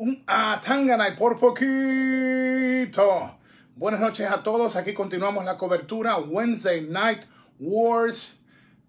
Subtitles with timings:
[0.00, 3.38] un Atanganay por poquito.
[3.76, 4.76] Buenas noches a todos.
[4.76, 7.20] Aquí continuamos la cobertura Wednesday Night
[7.58, 8.40] Wars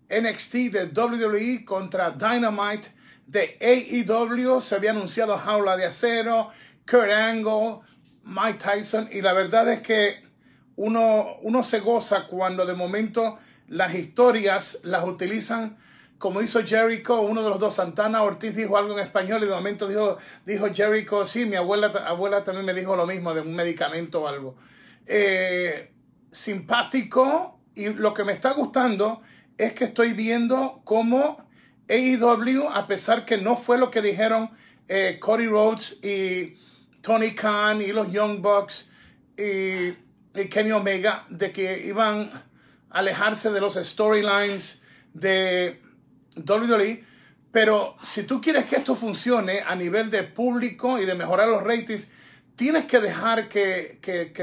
[0.10, 2.88] NXT de WWE contra Dynamite
[3.28, 4.62] de AEW.
[4.62, 6.50] Se había anunciado Jaula de Acero,
[6.90, 7.82] Kurt Angle,
[8.24, 9.10] Mike Tyson.
[9.12, 10.24] Y la verdad es que
[10.78, 13.38] uno, uno se goza cuando de momento
[13.68, 15.78] las historias las utilizan
[16.22, 19.56] como hizo Jericho, uno de los dos, Santana Ortiz dijo algo en español y de
[19.56, 23.56] momento dijo, dijo Jericho, sí, mi abuela, abuela también me dijo lo mismo de un
[23.56, 24.56] medicamento o algo.
[25.08, 25.92] Eh,
[26.30, 29.24] simpático y lo que me está gustando
[29.58, 31.44] es que estoy viendo cómo
[31.90, 34.52] AEW, a pesar que no fue lo que dijeron
[34.88, 36.56] eh, Cody Rhodes y
[37.02, 38.92] Tony Khan y los Young Bucks
[39.36, 39.88] y,
[40.40, 42.32] y Kenny Omega, de que iban
[42.92, 44.84] a alejarse de los storylines
[45.16, 45.81] de
[46.36, 47.04] WWE,
[47.52, 51.64] pero si tú quieres que esto funcione a nivel de público y de mejorar los
[51.64, 52.10] ratings,
[52.56, 54.00] tienes que dejar que,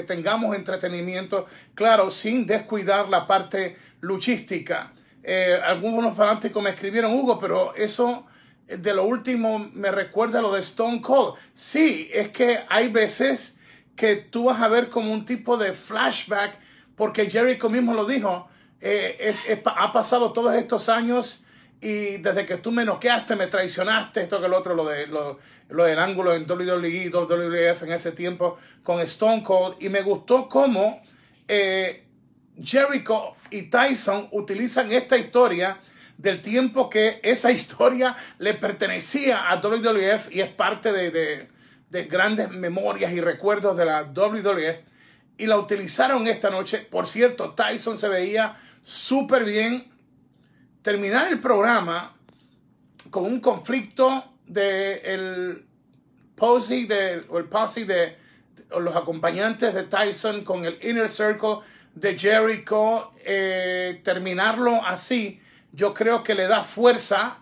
[0.07, 4.93] tengamos entretenimiento, claro, sin descuidar la parte luchística.
[5.23, 8.27] Eh, algunos fanáticos me escribieron, Hugo, pero eso
[8.67, 11.35] de lo último me recuerda a lo de Stone Cold.
[11.55, 13.57] Sí, es que hay veces
[13.97, 16.59] que tú vas a ver como un tipo de flashback,
[16.95, 18.49] porque Jericho mismo lo dijo,
[18.81, 21.45] eh, ha pasado todos estos años
[21.81, 25.39] y desde que tú me noqueaste, me traicionaste, esto que el otro, lo, de, lo,
[25.69, 29.77] del ángulo en WWE, WWF en ese tiempo con Stone Cold.
[29.81, 31.01] Y me gustó cómo
[31.47, 32.05] eh,
[32.61, 35.79] Jericho y Tyson utilizan esta historia
[36.17, 41.49] del tiempo que esa historia le pertenecía a WWF y es parte de, de,
[41.91, 44.89] de grandes memorias y recuerdos de la WWF.
[45.41, 46.79] Y la utilizaron esta noche.
[46.79, 49.97] Por cierto, Tyson se veía súper bien
[50.83, 52.15] terminar el programa
[53.11, 55.65] con un conflicto de el
[56.35, 58.17] posse de, o el posse de,
[58.79, 61.59] los acompañantes de Tyson con el Inner Circle
[61.95, 65.41] de Jericho, eh, terminarlo así,
[65.73, 67.39] yo creo que le da fuerza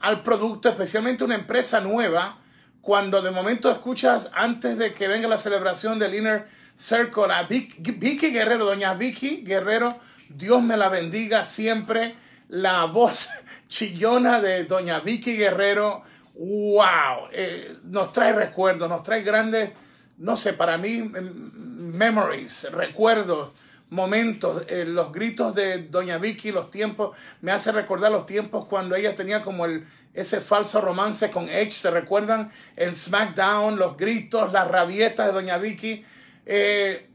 [0.00, 2.38] al producto, especialmente una empresa nueva,
[2.80, 6.46] cuando de momento escuchas antes de que venga la celebración del Inner
[6.76, 9.98] Circle a Vicky Guerrero, doña Vicky Guerrero,
[10.28, 12.14] Dios me la bendiga siempre
[12.48, 13.28] la voz
[13.68, 16.02] chillona de doña Vicky Guerrero,
[16.34, 19.70] wow, eh, nos trae recuerdos, nos trae grandes,
[20.18, 23.52] no sé, para mí, memories, recuerdos,
[23.90, 28.94] momentos, eh, los gritos de doña Vicky, los tiempos, me hace recordar los tiempos cuando
[28.94, 32.50] ella tenía como el, ese falso romance con Edge, ¿se recuerdan?
[32.76, 36.04] En SmackDown, los gritos, las rabietas de doña Vicky.
[36.44, 37.08] Eh,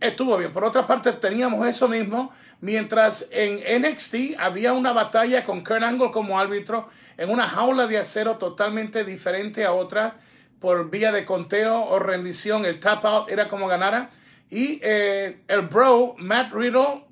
[0.00, 0.52] estuvo bien.
[0.52, 6.10] Por otra parte, teníamos eso mismo Mientras en NXT había una batalla con Kurt Angle
[6.10, 10.16] como árbitro en una jaula de acero totalmente diferente a otra
[10.58, 12.64] por vía de conteo o rendición.
[12.64, 14.10] El tap out era como ganara.
[14.50, 17.04] Y eh, el bro, Matt Riddle,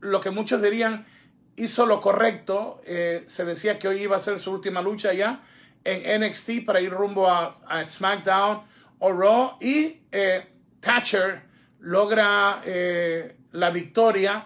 [0.00, 1.06] lo que muchos dirían,
[1.54, 2.80] hizo lo correcto.
[2.84, 5.42] Eh, se decía que hoy iba a ser su última lucha ya
[5.84, 7.54] en NXT para ir rumbo a,
[7.86, 8.62] SmackDown
[8.98, 9.58] o Raw.
[9.60, 10.44] Y eh,
[10.80, 11.42] Thatcher
[11.78, 12.60] logra
[13.52, 14.44] la victoria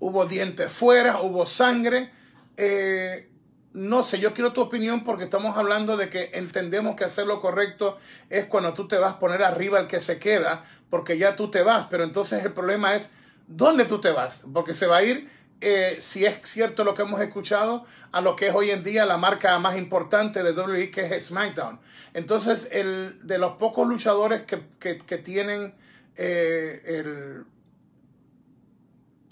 [0.00, 2.10] hubo dientes fuera, hubo sangre.
[2.56, 3.28] Eh,
[3.72, 7.40] no sé, yo quiero tu opinión porque estamos hablando de que entendemos que hacer lo
[7.40, 11.36] correcto es cuando tú te vas a poner arriba el que se queda, porque ya
[11.36, 13.10] tú te vas, pero entonces el problema es
[13.46, 15.30] dónde tú te vas, porque se va a ir,
[15.60, 19.06] eh, si es cierto lo que hemos escuchado, a lo que es hoy en día
[19.06, 21.78] la marca más importante de WWE, que es SmackDown.
[22.12, 25.74] Entonces, el, de los pocos luchadores que, tienen
[26.16, 27.44] eh, el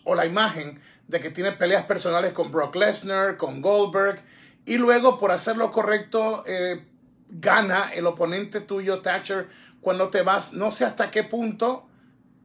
[0.09, 4.23] o la imagen de que tiene peleas personales con Brock Lesnar, con Goldberg,
[4.65, 6.83] y luego por hacer lo correcto eh,
[7.29, 9.49] gana el oponente tuyo, Thatcher,
[9.83, 10.55] cuando te vas.
[10.55, 11.87] No sé hasta qué punto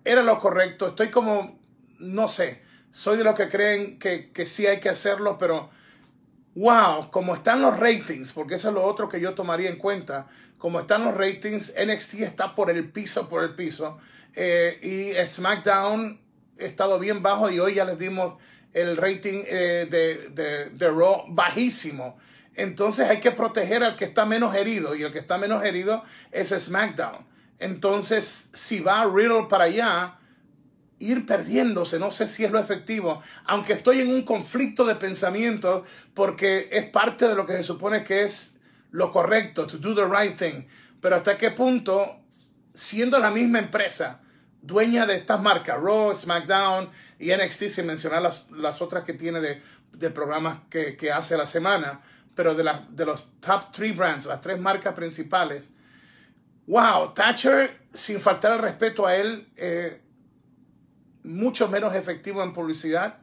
[0.03, 0.89] era lo correcto.
[0.89, 1.57] Estoy como,
[1.99, 5.69] no sé, soy de los que creen que, que sí hay que hacerlo, pero
[6.55, 10.27] wow, como están los ratings, porque eso es lo otro que yo tomaría en cuenta,
[10.57, 13.99] como están los ratings, NXT está por el piso, por el piso,
[14.33, 16.22] eh, y SmackDown
[16.57, 18.35] estado bien bajo y hoy ya les dimos
[18.73, 22.17] el rating eh, de, de, de, Raw bajísimo.
[22.55, 26.03] Entonces hay que proteger al que está menos herido y el que está menos herido
[26.31, 27.25] es SmackDown.
[27.59, 30.19] Entonces, si va Riddle para allá,
[30.99, 35.85] ir perdiéndose, no sé si es lo efectivo, aunque estoy en un conflicto de pensamiento
[36.13, 38.59] porque es parte de lo que se supone que es
[38.91, 40.65] lo correcto, to do the right thing.
[41.01, 42.17] Pero hasta qué punto,
[42.73, 44.21] siendo la misma empresa,
[44.63, 46.89] dueña de estas marcas, Raw, SmackDown
[47.19, 49.61] y NXT, sin mencionar las, las otras que tiene de,
[49.91, 52.01] de programas que, que, hace la semana.
[52.33, 55.71] pero de, de los top three brands, las tres marcas principales.
[56.65, 60.01] Wow, Thatcher, sin faltar el respeto a él, eh,
[61.23, 63.19] mucho menos efectivo en publicidad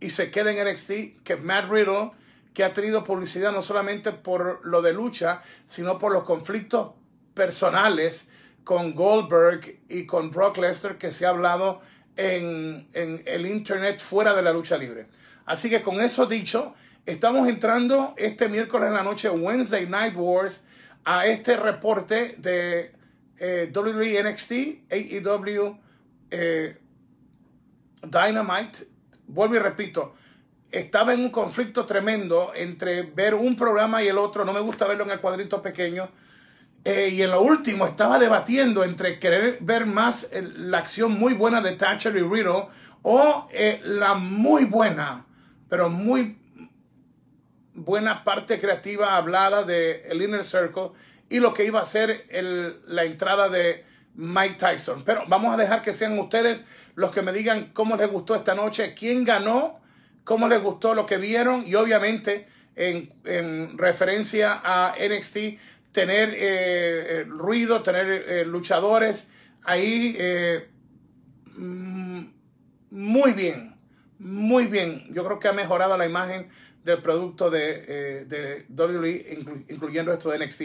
[0.00, 2.12] y se queda en NXT que Matt Riddle,
[2.54, 6.92] que ha tenido publicidad no solamente por lo de lucha, sino por los conflictos
[7.34, 8.27] personales
[8.68, 11.80] con Goldberg y con Brock Lesnar que se ha hablado
[12.16, 15.06] en, en el Internet fuera de la lucha libre.
[15.46, 16.74] Así que con eso dicho,
[17.06, 20.60] estamos entrando este miércoles en la noche, Wednesday Night Wars,
[21.06, 22.92] a este reporte de
[23.38, 24.52] eh, WWE NXT,
[24.92, 25.78] AEW
[26.30, 26.76] eh,
[28.02, 28.86] Dynamite.
[29.28, 30.14] Vuelvo y repito,
[30.70, 34.44] estaba en un conflicto tremendo entre ver un programa y el otro.
[34.44, 36.10] No me gusta verlo en el cuadrito pequeño.
[36.90, 41.60] Eh, y en lo último estaba debatiendo entre querer ver más la acción muy buena
[41.60, 42.68] de Thatcher y Riddle
[43.02, 43.46] o
[43.84, 45.26] la muy buena
[45.68, 46.38] pero muy
[47.74, 50.92] buena parte creativa hablada de el Inner Circle
[51.28, 53.84] y lo que iba a ser el, la entrada de
[54.14, 55.04] Mike Tyson.
[55.04, 56.64] Pero vamos a dejar que sean ustedes
[56.94, 59.80] los que me digan cómo les gustó esta noche, quién ganó,
[60.24, 65.36] cómo les gustó lo que vieron y obviamente en, en referencia a NXT
[65.92, 69.28] tener eh, eh, ruido, tener eh, luchadores
[69.62, 70.16] ahí
[71.56, 72.24] mm,
[72.90, 73.78] muy bien
[74.18, 75.06] muy bien.
[75.10, 76.48] Yo creo que ha mejorado la imagen
[76.84, 80.62] del producto de, eh, de WWE, incluyendo esto de NXT.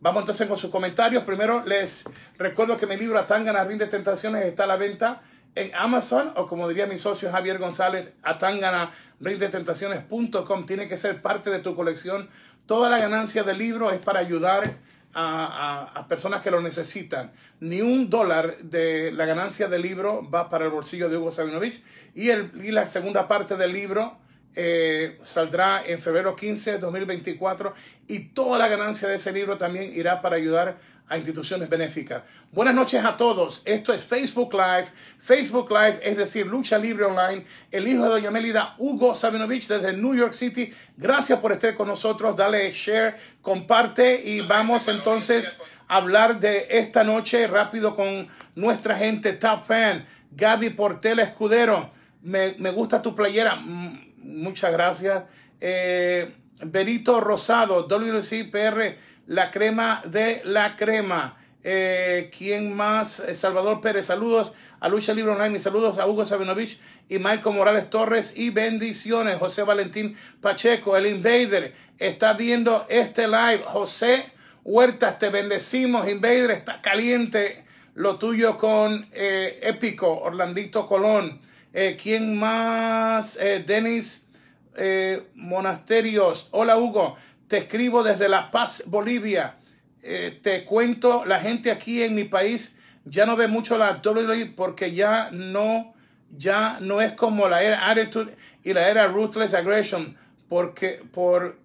[0.00, 1.24] Vamos entonces con sus comentarios.
[1.24, 2.04] Primero les
[2.38, 5.22] recuerdo que mi libro Atangana Rinde Tentaciones está a la venta
[5.54, 10.66] en Amazon o como diría mi socio Javier González, Atangana Rinde Tentaciones.com.
[10.66, 12.28] Tiene que ser parte de tu colección.
[12.66, 14.74] Toda la ganancia del libro es para ayudar
[15.14, 17.32] a, personas que lo necesitan.
[17.60, 21.82] Ni un dólar de la ganancia del libro va para el bolsillo de Hugo Sabinovich
[22.14, 24.18] y, el, y la segunda parte del libro
[24.56, 27.74] eh, saldrá en febrero 15 de 2024
[28.06, 30.78] y toda la ganancia de ese libro también irá para ayudar
[31.08, 32.22] a instituciones benéficas.
[32.50, 33.62] Buenas noches a todos.
[33.64, 34.86] Esto es Facebook Live.
[35.20, 37.44] Facebook Live, es decir, Lucha Libre Online.
[37.70, 40.72] El hijo de Doña Melida, Hugo Sabinovich, desde New York City.
[40.96, 42.36] Gracias por estar con nosotros.
[42.36, 49.34] Dale share, comparte y vamos entonces a hablar de esta noche rápido con nuestra gente
[49.34, 50.06] top fan.
[50.30, 51.90] Gaby Portela Escudero.
[52.22, 53.56] Me, me gusta tu playera.
[53.56, 55.24] Mm, muchas gracias.
[55.60, 61.36] Eh, Benito Rosado, WCPR, la crema de la crema.
[61.62, 63.20] Eh, ¿Quién más?
[63.20, 66.78] Eh, Salvador Pérez, saludos a Lucha Libre Online y saludos a Hugo Sabinovich
[67.08, 69.38] y Michael Morales Torres y bendiciones.
[69.38, 73.62] José Valentín Pacheco, el Invader, está viendo este live.
[73.66, 74.26] José
[74.62, 76.08] Huertas, te bendecimos.
[76.08, 81.40] Invader, está caliente lo tuyo con Épico, Orlandito Colón.
[81.76, 83.36] Eh, ¿Quién más?
[83.36, 84.28] Eh, Denis
[84.76, 86.46] eh, Monasterios.
[86.52, 87.16] Hola Hugo,
[87.48, 89.56] te escribo desde La Paz, Bolivia.
[90.00, 94.94] te cuento, la gente aquí en mi país ya no ve mucho la WWE porque
[94.94, 95.94] ya no,
[96.36, 100.16] ya no es como la era Attitude y la era Ruthless Aggression.
[100.48, 101.58] Porque, por,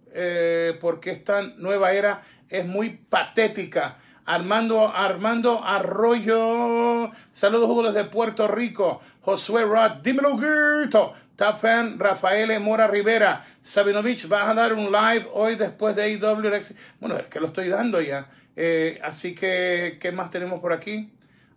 [0.82, 3.98] porque esta nueva era es muy patética.
[4.26, 7.12] Armando, Armando Arroyo.
[7.34, 9.02] Saludos Hugo desde Puerto Rico.
[9.22, 11.14] Josué Rod, dímelo grito.
[11.36, 13.44] Top fan, Rafael Mora Rivera.
[13.62, 16.52] Sabinovich, vas a dar un live hoy después de AEW.
[17.00, 18.30] Bueno, es que lo estoy dando ya.
[18.56, 21.12] Eh, así que, ¿qué más tenemos por aquí?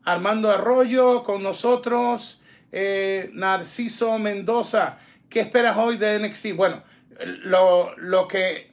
[0.05, 2.41] Armando Arroyo con nosotros.
[2.71, 4.99] Eh, Narciso Mendoza.
[5.29, 6.55] ¿Qué esperas hoy de NXT?
[6.55, 6.83] Bueno,
[7.45, 8.73] lo, lo que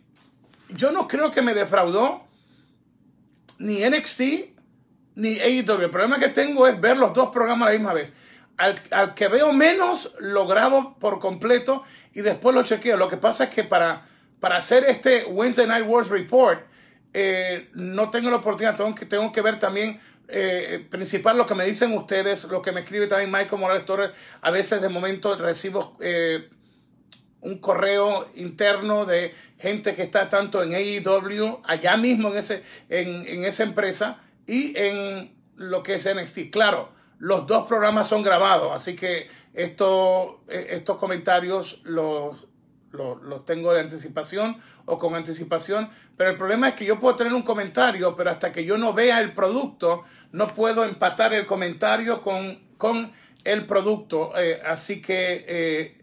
[0.70, 2.26] yo no creo que me defraudó
[3.60, 4.22] ni NXT
[5.16, 5.82] ni AEW.
[5.82, 8.14] El problema que tengo es ver los dos programas a la misma vez
[8.60, 12.98] al, que veo menos lo grabo por completo y después lo chequeo.
[12.98, 14.06] Lo que pasa es que para,
[14.40, 16.62] para hacer este Wednesday Night Wars Report
[17.14, 21.56] eh, no tengo la oportunidad, tengo que, tengo que ver también eh, principal lo que
[21.56, 24.12] me dicen ustedes, lo que me escribe también Michael Morales Torres.
[24.42, 26.50] A veces de momento recibo eh,
[27.42, 33.28] un correo interno de gente que está tanto en AEW, allá mismo en, ese, en,
[33.28, 36.52] en esa empresa y en lo que es NXT.
[36.52, 42.48] Claro, los dos programas son grabados, así que esto, eh, estos comentarios los,
[42.92, 47.34] los, tengo de anticipación o con anticipación, pero el problema es que yo puedo tener
[47.34, 52.22] un comentario, pero hasta que yo no vea el producto, no puedo empatar el comentario
[52.22, 53.12] con, con
[53.44, 54.32] el producto.
[54.38, 55.96] Eh, así que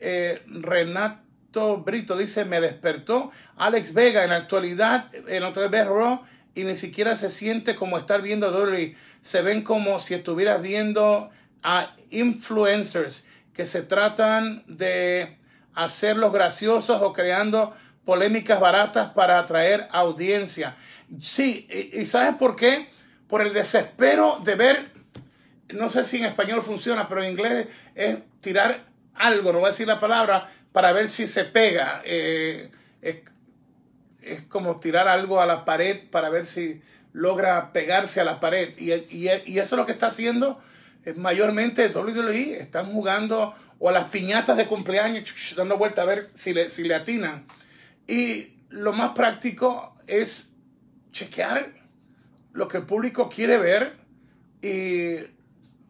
[0.00, 3.30] eh, Renato Brito dice, me despertó.
[3.56, 6.20] Alex Vega, en la actualidad, en la actualidad
[6.54, 11.30] y ni siquiera se siente como estar viendo Dolly se ven como si estuvieras viendo
[11.62, 13.24] a influencers
[13.54, 15.38] que se tratan de
[15.74, 17.74] hacerlos graciosos o creando
[18.04, 20.76] polémicas baratas para atraer audiencia.
[21.20, 22.88] Sí, y, y ¿sabes por qué?
[23.28, 24.90] Por el desespero de ver,
[25.70, 28.84] no sé si en español funciona, pero en inglés es tirar
[29.14, 32.02] algo, no voy a decir la palabra, para ver si se pega.
[32.04, 32.70] Eh,
[33.02, 33.16] es,
[34.22, 36.80] es, como tirar algo a la pared para ver si
[37.12, 38.74] logra pegarse a la pared.
[38.78, 40.60] Y, y, y eso es lo que está haciendo
[41.16, 42.58] mayormente WWE.
[42.60, 46.84] Están jugando o a las piñatas de cumpleaños, dando vuelta a ver si le, si
[46.84, 47.46] le atinan.
[48.06, 50.52] Y lo más práctico es
[51.12, 51.72] chequear
[52.52, 53.96] lo que el público quiere ver.
[54.60, 55.18] Y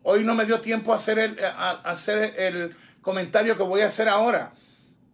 [0.02, 3.86] hoy no me dio tiempo a hacer el, a hacer el comentario que voy a
[3.86, 4.52] hacer ahora.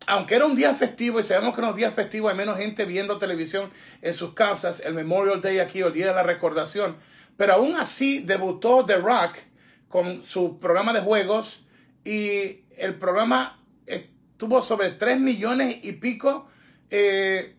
[0.06, 2.84] Aunque era un día festivo y sabemos que en los días festivos hay menos gente
[2.84, 3.70] viendo televisión
[4.02, 6.96] en sus casas, el Memorial Day aquí, el Día de la Recordación,
[7.36, 9.36] pero aún así debutó The Rock
[9.94, 11.66] con su programa de juegos
[12.04, 13.60] y el programa
[14.36, 16.48] tuvo sobre 3 millones y pico
[16.90, 17.54] eh,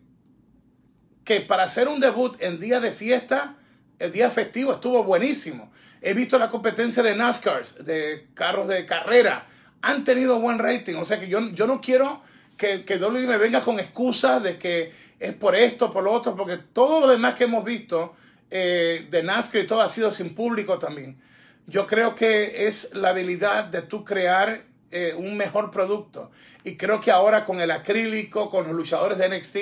[1.24, 3.56] que para hacer un debut en día de fiesta,
[3.98, 5.72] el día festivo estuvo buenísimo.
[6.02, 9.46] He visto la competencia de NASCAR, de carros de carrera,
[9.80, 10.96] han tenido buen rating.
[10.96, 12.20] O sea que yo, yo no quiero
[12.58, 16.36] que, que WWE me venga con excusas de que es por esto, por lo otro,
[16.36, 18.14] porque todo lo demás que hemos visto
[18.50, 21.24] eh, de NASCAR y todo ha sido sin público también.
[21.66, 26.30] Yo creo que es la habilidad de tú crear eh, un mejor producto.
[26.62, 29.56] Y creo que ahora con el acrílico, con los luchadores de NXT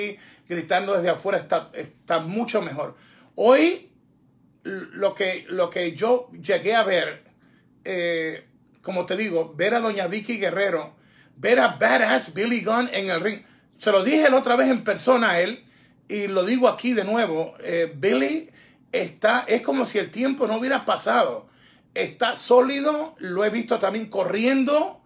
[0.47, 2.95] gritando desde afuera, está, está mucho mejor.
[3.33, 3.91] Hoy,
[4.63, 7.23] lo que, lo que yo llegué a ver,
[7.83, 8.45] eh,
[8.81, 10.95] como te digo, ver a Doña Vicky Guerrero,
[11.37, 13.41] ver a Badass Billy Gunn en el ring.
[13.77, 15.65] Se lo dije la otra vez en persona a él
[16.07, 17.55] y lo digo aquí de nuevo.
[17.61, 18.49] Eh, Billy
[18.91, 21.47] está, es como si el tiempo no hubiera pasado.
[21.95, 25.01] Está sólido, lo he visto también corriendo,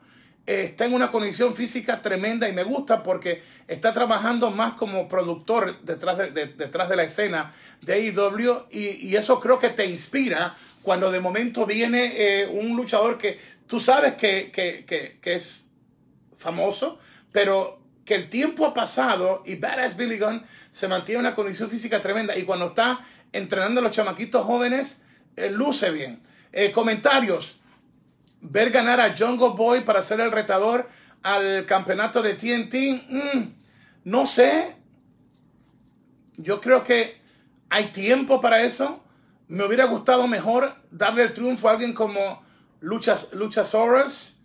[0.48, 5.08] eh, está en una condición física tremenda y me gusta porque está trabajando más como
[5.08, 9.70] productor detrás de, de detrás de la escena de AEW y, y, eso creo que
[9.70, 15.20] te inspira cuando de momento viene eh, un luchador que tú sabes que, que, que,
[15.22, 15.68] que es
[16.40, 16.98] famoso,
[17.32, 20.42] pero que el tiempo ha pasado y Badass Billy Gunn
[20.72, 25.04] se mantiene en una condición física tremenda y cuando está entrenando a los chamaquitos jóvenes,
[25.36, 26.24] eh, luce bien.
[26.52, 27.58] Eh, comentarios.
[28.42, 30.90] Ver ganar a Jungle Boy para ser el retador
[31.24, 33.04] al campeonato de TNT.
[33.10, 33.54] Mm,
[34.06, 34.76] no sé.
[36.38, 37.20] Yo creo que
[37.70, 39.04] hay tiempo para eso.
[39.48, 42.44] Me hubiera gustado mejor darle el triunfo a alguien como
[42.80, 44.38] Luchas, Luchasaurus.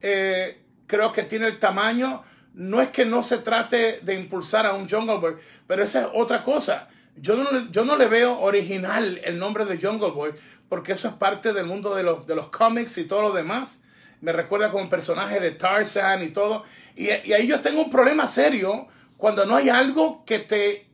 [0.00, 2.22] Eh, creo que tiene el tamaño.
[2.54, 6.08] No es que no se trate de impulsar a un Jungle Boy, pero esa es
[6.14, 6.88] otra cosa.
[7.16, 10.32] Yo no, yo no le veo original el nombre de Jungle Boy,
[10.72, 13.82] porque eso es parte del mundo de los, de los cómics y todo lo demás.
[14.22, 16.64] Me recuerda como personaje de Tarzan y todo.
[16.96, 18.86] Y, y ahí yo tengo un problema serio
[19.18, 20.86] cuando no hay algo que te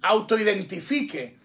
[0.00, 1.36] autoidentifique.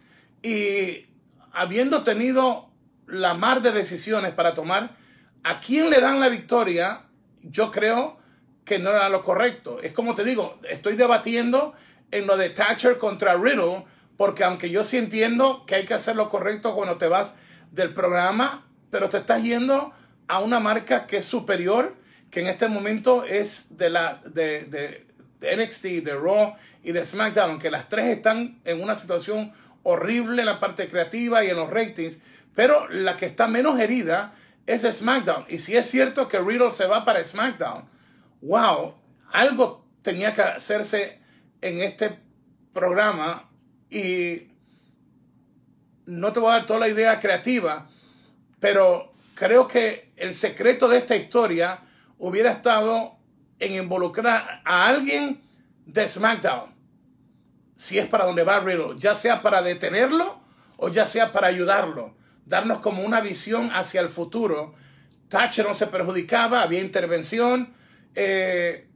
[0.41, 1.05] Y
[1.51, 2.69] habiendo tenido
[3.07, 4.95] la mar de decisiones para tomar,
[5.43, 7.07] ¿a quién le dan la victoria?
[7.41, 8.19] Yo creo
[8.63, 9.81] que no era lo correcto.
[9.81, 11.73] Es como te digo, estoy debatiendo
[12.11, 13.83] en lo de Thatcher contra Riddle,
[14.15, 17.33] porque aunque yo sí entiendo que hay que hacer lo correcto cuando te vas
[17.71, 19.93] del programa, pero te estás yendo
[20.27, 21.95] a una marca que es superior,
[22.29, 25.07] que en este momento es de la de, de,
[25.41, 30.45] NXT, de Raw y de SmackDown, que las tres están en una situación horrible en
[30.45, 32.19] la parte creativa y en los ratings,
[32.53, 34.35] pero la que está menos herida
[34.67, 35.45] es SmackDown.
[35.49, 37.89] Y si es cierto que Riddle se va para SmackDown,
[38.41, 38.93] wow,
[39.31, 41.19] algo tenía que hacerse
[41.61, 42.19] en este
[42.73, 43.49] programa
[43.89, 44.50] y
[46.11, 47.87] no te voy a dar toda la idea creativa,
[48.59, 51.79] pero creo que el secreto de esta historia
[52.17, 53.15] hubiera estado
[53.59, 55.41] en involucrar a alguien
[55.85, 56.75] de SmackDown,
[57.77, 60.41] si es para donde va Riddle, ya sea para detenerlo
[60.75, 62.13] o ya sea para ayudarlo,
[62.45, 64.75] darnos como una visión hacia el futuro.
[65.29, 67.73] Thatcher no se perjudicaba, había intervención,
[68.15, 68.89] eh,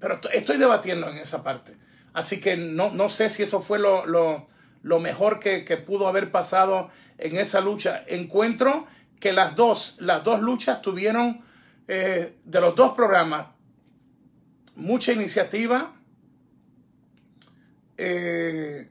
[0.00, 1.76] pero estoy debatiendo en esa parte.
[2.14, 4.48] Así que no, no sé si eso fue lo, lo,
[4.84, 8.04] lo mejor que, que, pudo haber pasado en esa lucha.
[8.06, 8.86] Encuentro
[9.18, 11.40] que las dos, las dos luchas tuvieron
[11.88, 13.46] eh, de los dos programas
[14.76, 15.94] mucha iniciativa.
[17.96, 18.90] Eh,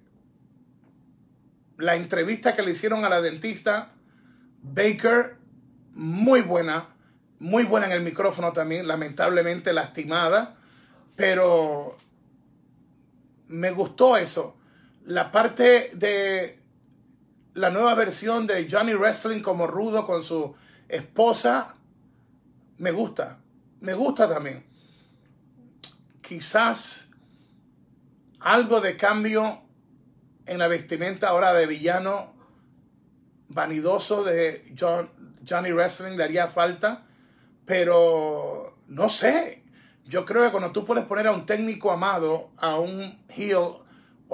[1.78, 3.92] la entrevista que le hicieron a la dentista
[4.64, 5.36] Baker,
[5.94, 6.88] muy buena,
[7.40, 10.56] muy buena en el micrófono también, lamentablemente lastimada,
[11.16, 11.98] pero
[13.50, 14.56] me gustó eso.
[15.06, 16.60] La parte de
[17.56, 20.56] la nueva versión de Johnny Wrestling como rudo con su
[20.88, 21.76] esposa,
[22.78, 23.40] me gusta.
[23.82, 24.66] Me gusta también.
[26.22, 27.08] Quizás
[28.40, 29.62] algo de cambio
[30.46, 32.34] en la vestimenta ahora de villano
[33.50, 35.10] vanidoso de John,
[35.48, 37.06] Johnny Wrestling le haría falta,
[37.66, 39.64] pero no sé.
[40.06, 43.83] Yo creo que cuando tú puedes poner a un técnico amado, a un heel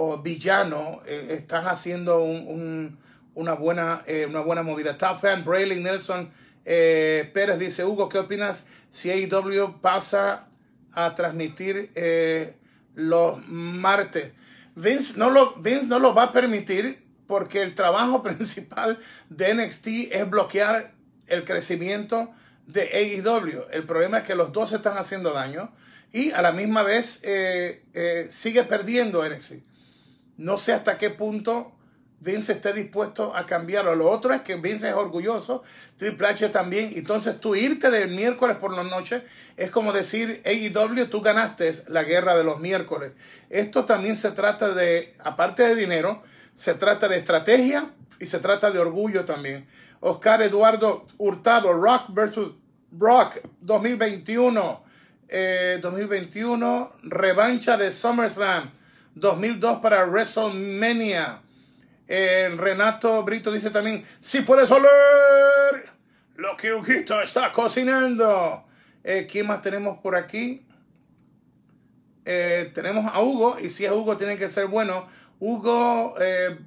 [0.01, 4.97] o villano, eh, estás haciendo una, buena, eh, una buena movida.
[4.97, 6.31] Top fan, Braylon Nelson
[6.63, 10.47] eh, Pérez dice, Hugo, ¿qué opinas si AEW pasa
[10.93, 11.91] a transmitir
[12.95, 14.31] los martes?
[14.75, 19.87] Vince no, lo, Vince no lo va a permitir porque el trabajo principal de NXT
[20.13, 20.93] es bloquear
[21.27, 22.31] el crecimiento
[22.67, 23.65] de AEW.
[23.71, 25.73] El problema es que los dos están haciendo daño
[26.13, 29.68] y a la misma vez eh, eh, sigue perdiendo NXT.
[30.39, 31.73] No sé hasta qué punto
[32.21, 33.93] Vince esté dispuesto a cambiarlo.
[33.93, 35.63] Lo otro es que Vince es orgulloso,
[35.97, 36.93] Triple H también.
[36.95, 39.23] Entonces tú irte del miércoles por la noche
[39.57, 43.15] es como decir, AEW, tú ganaste la guerra de los miércoles.
[43.49, 46.23] Esto también se trata de, aparte de dinero,
[46.55, 49.67] se trata de estrategia y se trata de orgullo también.
[49.99, 52.53] Oscar Eduardo Hurtado, Rock versus
[52.97, 54.87] Rock 2021.
[55.81, 58.78] 2021, eh, revancha de SummerSlam
[59.15, 61.41] 2002 para WrestleMania.
[62.07, 64.89] Eh, Renato Brito dice también, si puedes oler
[66.35, 68.65] lo que Huguito está cocinando.
[69.03, 70.65] Eh, ¿Quién más tenemos por aquí?
[72.75, 75.07] tenemos a Hugo, y si es Hugo tiene que ser bueno.
[75.39, 76.59] Hugo eh,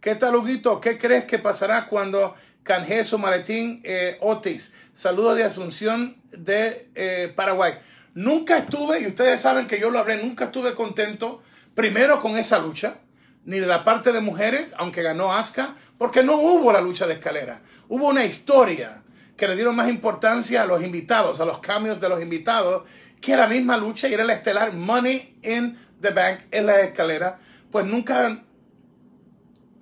[0.00, 0.80] ¿Qué tal, Huguito?
[0.80, 4.74] ¿Qué crees que pasará cuando canje su maletín eh, Otis?
[4.94, 7.74] Saludos de Asunción de eh, Paraguay.
[8.14, 11.42] Nunca estuve, y ustedes saben que yo lo hablé, nunca estuve contento,
[11.74, 12.96] primero con esa lucha,
[13.44, 17.14] ni de la parte de mujeres, aunque ganó Asuka, porque no hubo la lucha de
[17.14, 17.62] escalera.
[17.88, 19.02] Hubo una historia
[19.36, 22.84] que le dieron más importancia a los invitados, a los cambios de los invitados,
[23.20, 27.38] que la misma lucha y era la estelar Money in the Bank en la escalera.
[27.70, 28.42] Pues nunca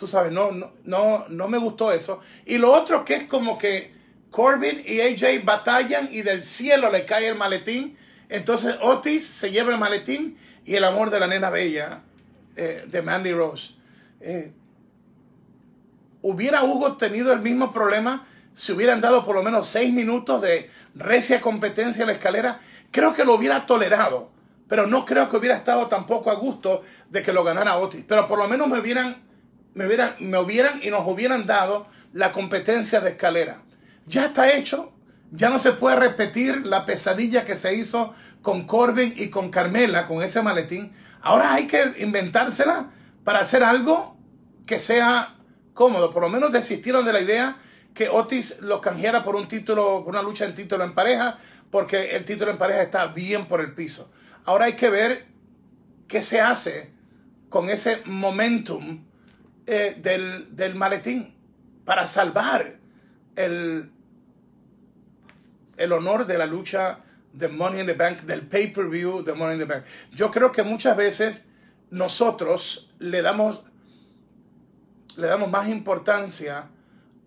[0.00, 2.20] tú sabes, no, no, no, no me gustó eso.
[2.46, 3.92] Y lo otro que es como que
[4.30, 7.96] Corbin y AJ batallan y del cielo le cae el maletín.
[8.30, 12.00] Entonces Otis se lleva el maletín y el amor de la nena bella
[12.56, 13.74] eh, de Mandy Rose.
[14.20, 14.52] Eh,
[16.22, 20.70] ¿Hubiera Hugo tenido el mismo problema si hubieran dado por lo menos seis minutos de
[20.94, 22.60] recia competencia en la escalera?
[22.90, 24.30] Creo que lo hubiera tolerado,
[24.68, 28.04] pero no creo que hubiera estado tampoco a gusto de que lo ganara Otis.
[28.06, 29.28] Pero por lo menos me hubieran
[29.74, 33.62] me hubieran, me hubieran y nos hubieran dado la competencia de escalera.
[34.06, 34.92] Ya está hecho,
[35.32, 40.06] ya no se puede repetir la pesadilla que se hizo con Corbin y con Carmela,
[40.06, 40.92] con ese maletín.
[41.22, 42.90] Ahora hay que inventársela
[43.24, 44.16] para hacer algo
[44.66, 45.36] que sea
[45.74, 46.10] cómodo.
[46.10, 47.56] Por lo menos desistieron de la idea
[47.94, 51.38] que Otis lo canjeara por un título, por una lucha en título en pareja,
[51.70, 54.10] porque el título en pareja está bien por el piso.
[54.44, 55.26] Ahora hay que ver
[56.08, 56.92] qué se hace
[57.48, 59.04] con ese momentum
[59.66, 61.34] eh, del, maletín
[61.84, 62.78] para salvar
[63.36, 63.92] el,
[65.80, 67.00] el honor de la lucha
[67.32, 69.84] de Money in the Bank, del pay-per-view de Money in the Bank.
[70.12, 71.46] Yo creo que muchas veces
[71.90, 73.62] nosotros le damos,
[75.16, 76.68] le damos más importancia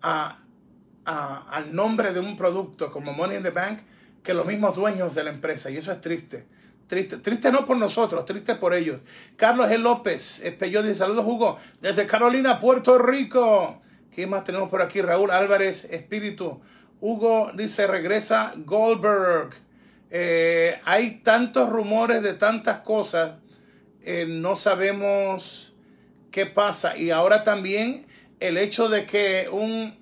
[0.00, 3.80] al nombre de un producto como Money in the Bank
[4.22, 5.68] que los mismos dueños de la empresa.
[5.70, 6.46] Y eso es triste.
[6.86, 9.00] Triste, triste no por nosotros, triste por ellos.
[9.36, 9.78] Carlos G.
[9.78, 13.82] López, Espelló dice, saludos Hugo, desde Carolina, Puerto Rico.
[14.14, 15.00] ¿Qué más tenemos por aquí?
[15.00, 16.60] Raúl Álvarez, Espíritu.
[17.00, 19.50] Hugo dice, regresa Goldberg.
[20.10, 23.32] Eh, hay tantos rumores de tantas cosas,
[24.02, 25.74] eh, no sabemos
[26.30, 26.96] qué pasa.
[26.96, 28.06] Y ahora también
[28.40, 29.98] el hecho de que un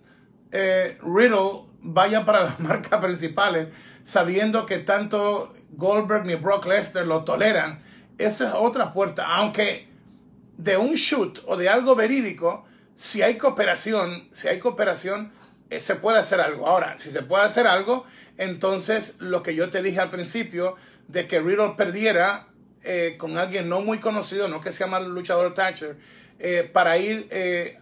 [0.50, 3.68] eh, Riddle vaya para las marcas principales,
[4.04, 7.82] sabiendo que tanto Goldberg ni Brock Lesnar lo toleran,
[8.18, 9.26] esa es otra puerta.
[9.26, 9.88] Aunque
[10.56, 15.32] de un shoot o de algo verídico, si hay cooperación, si hay cooperación,
[15.80, 16.66] se puede hacer algo.
[16.66, 18.04] Ahora, si se puede hacer algo,
[18.38, 20.76] entonces lo que yo te dije al principio
[21.08, 22.48] de que Riddle perdiera
[22.82, 25.96] eh, con alguien no muy conocido, no que se llama el luchador Thatcher,
[26.38, 27.28] eh, para ir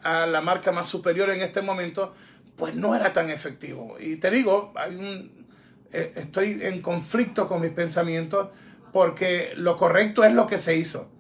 [0.03, 2.14] a la marca más superior en este momento,
[2.57, 3.96] pues no era tan efectivo.
[3.98, 5.40] Y te digo, hay un,
[5.92, 8.48] eh, estoy en conflicto con mis pensamientos
[8.92, 11.11] porque lo correcto es lo que se hizo.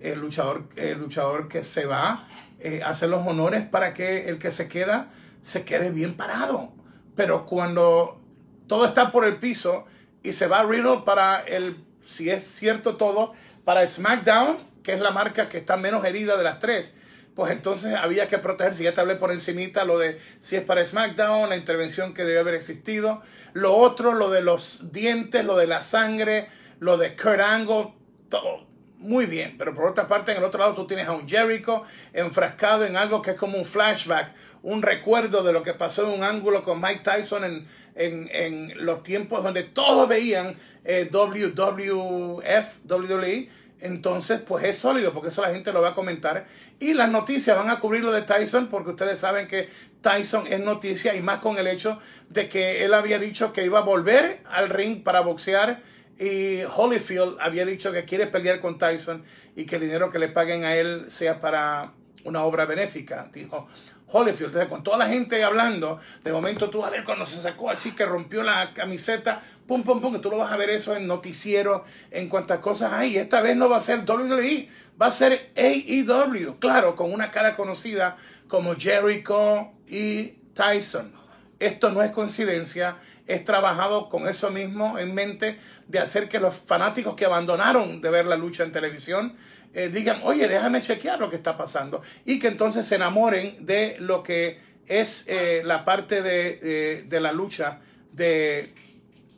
[0.00, 2.28] El luchador, el luchador que se va
[2.60, 6.72] eh, hace los honores para que el que se queda se quede bien parado.
[7.16, 8.20] Pero cuando
[8.66, 9.86] todo está por el piso
[10.22, 13.32] y se va Riddle para el, si es cierto todo,
[13.64, 16.94] para SmackDown, que es la marca que está menos herida de las tres,
[17.34, 18.82] pues entonces había que protegerse.
[18.82, 22.40] Ya te hablé por encimita lo de si es para SmackDown, la intervención que debe
[22.40, 23.22] haber existido.
[23.52, 26.48] Lo otro, lo de los dientes, lo de la sangre,
[26.80, 27.94] lo de Kurt Angle,
[28.28, 28.66] todo.
[28.98, 31.84] muy bien, pero por otra parte, en el otro lado tú tienes a un Jericho
[32.12, 34.34] enfrascado en algo que es como un flashback,
[34.68, 38.84] un recuerdo de lo que pasó en un ángulo con Mike Tyson en, en, en
[38.84, 42.42] los tiempos donde todos veían eh, WWF,
[42.86, 43.48] WWE.
[43.80, 46.46] Entonces, pues es sólido, porque eso la gente lo va a comentar.
[46.78, 49.70] Y las noticias van a cubrir lo de Tyson, porque ustedes saben que
[50.02, 53.78] Tyson es noticia, y más con el hecho de que él había dicho que iba
[53.78, 55.80] a volver al ring para boxear
[56.18, 59.22] y Holyfield había dicho que quiere pelear con Tyson
[59.54, 61.92] y que el dinero que le paguen a él sea para
[62.24, 63.30] una obra benéfica.
[63.32, 63.68] Dijo
[64.10, 64.46] Holyfield.
[64.46, 67.70] Entonces, con toda la gente hablando, de momento tú vas a ver cuando se sacó
[67.70, 70.96] así que rompió la camiseta, pum, pum, pum, que tú lo vas a ver eso
[70.96, 73.16] en noticiero, en cuantas cosas hay.
[73.16, 74.68] Esta vez no va a ser WWE,
[75.00, 76.58] va a ser AEW.
[76.58, 78.16] Claro, con una cara conocida
[78.48, 81.12] como Jericho y Tyson.
[81.58, 86.56] Esto no es coincidencia es trabajado con eso mismo en mente de hacer que los
[86.56, 89.36] fanáticos que abandonaron de ver la lucha en televisión
[89.78, 93.94] eh, digan, oye, déjame chequear lo que está pasando y que entonces se enamoren de
[94.00, 97.78] lo que es eh, la parte de, de, la lucha
[98.12, 98.74] de,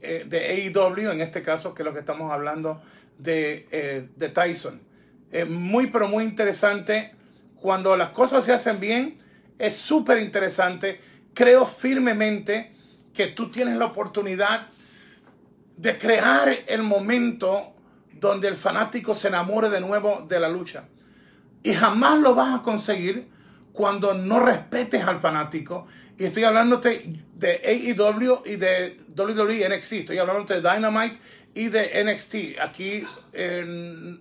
[0.00, 2.81] eh, de AEW, en este caso, que es lo que estamos hablando
[3.18, 4.81] de, de Tyson.
[5.31, 7.14] Es muy, pero muy interesante.
[7.57, 9.18] Cuando las cosas se hacen bien,
[9.59, 11.03] es súper interesante.
[11.35, 12.72] Creo firmemente
[13.12, 14.68] que tú tienes la oportunidad
[15.76, 17.74] de crear el momento
[18.21, 20.85] donde el fanático se enamore de nuevo de la lucha.
[21.63, 23.29] Y jamás lo vas a conseguir
[23.73, 25.87] cuando no respetes al fanático.
[26.19, 29.93] Y estoy hablándote de AEW y de WWE NXT.
[29.93, 31.19] Estoy hablando de Dynamite
[31.55, 32.61] y de NXT.
[32.61, 34.19] Aquí eh,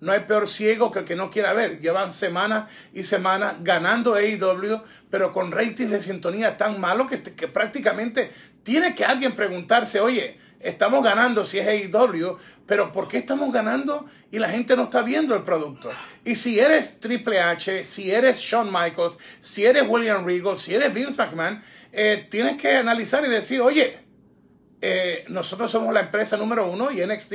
[0.00, 1.80] no hay peor ciego que el que no quiera ver.
[1.80, 7.48] Llevan semanas y semanas ganando AEW, pero con ratings de sintonía tan malos que, que
[7.48, 8.30] prácticamente
[8.62, 14.06] tiene que alguien preguntarse, oye, estamos ganando si es AEW, pero ¿por qué estamos ganando
[14.30, 15.90] y la gente no está viendo el producto?
[16.24, 20.92] Y si eres Triple H, si eres Shawn Michaels, si eres William Regal, si eres
[20.92, 23.98] Vince McMahon, eh, tienes que analizar y decir, oye,
[24.80, 27.32] eh, nosotros somos la empresa número uno y NXT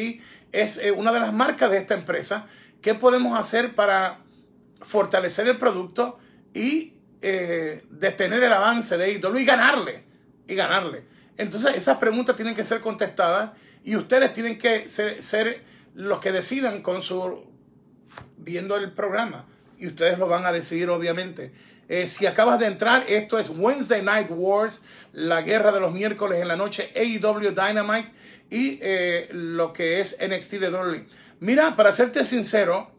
[0.51, 2.47] es eh, una de las marcas de esta empresa.
[2.81, 4.19] ¿Qué podemos hacer para
[4.81, 6.19] fortalecer el producto
[6.53, 10.03] y detener el avance de AEW y ganarle?
[10.45, 11.12] Y ganarle.
[11.37, 13.51] Entonces esas preguntas tienen que ser contestadas
[13.83, 15.63] y ustedes tienen que ser,
[15.95, 17.45] los que decidan con su
[18.37, 19.45] viendo el programa
[19.77, 21.51] y ustedes lo van a decidir obviamente.
[21.89, 26.41] Eh, si acabas de entrar, esto es Wednesday Night Wars, la guerra de los miércoles
[26.41, 28.11] en la noche, AEW Dynamite
[28.49, 31.05] y eh, lo que es NXT de Dolly.
[31.39, 32.91] Mira, para serte sincero,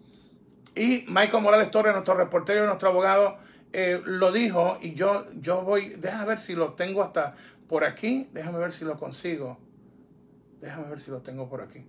[0.75, 3.38] y Michael Morales Torres, nuestro reportero y nuestro abogado,
[3.73, 7.35] eh, lo dijo, y yo, yo voy, déjame ver si lo tengo hasta
[7.74, 9.58] por aquí, déjame ver si lo consigo.
[10.60, 11.84] Déjame ver si lo tengo por aquí.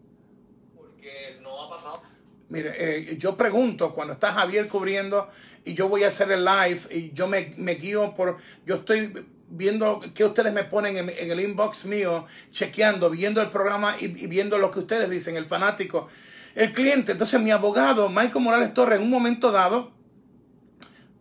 [0.76, 2.02] Porque no ha pasado.
[2.50, 5.30] Mire, eh, yo pregunto cuando está Javier cubriendo
[5.64, 10.02] y yo voy a hacer el live y yo me, guío por, yo estoy viendo
[10.16, 14.72] qué ustedes me ponen en, el inbox mío, chequeando, viendo el programa y, viendo lo
[14.72, 16.08] que ustedes dicen, el fanático,
[16.56, 17.12] el cliente.
[17.12, 19.92] Entonces mi abogado, Michael Morales Torres, en un momento dado,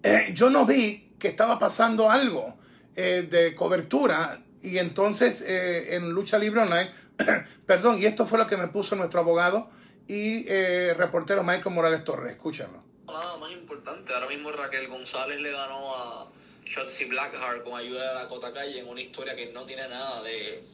[0.02, 2.56] eh, yo no vi que estaba pasando algo
[2.96, 6.90] eh, de cobertura y entonces eh, en Lucha Libre Online,
[7.66, 9.70] perdón, y esto fue lo que me puso nuestro abogado
[10.08, 12.32] y eh, reportero Michael Morales Torres.
[12.32, 12.82] Escúchalo.
[13.06, 16.26] Nada más importante, ahora mismo Raquel González le ganó a
[16.64, 20.64] Shotzi Blackheart con ayuda de Dakota Calle en una historia que no tiene nada de,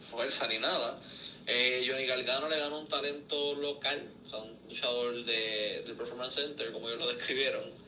[0.00, 0.98] fuerza ni nada.
[1.46, 6.34] Eh, Johnny Galgano le ganó un talento local, o sea, un luchador de, del Performance
[6.36, 7.83] Center, como ellos lo describieron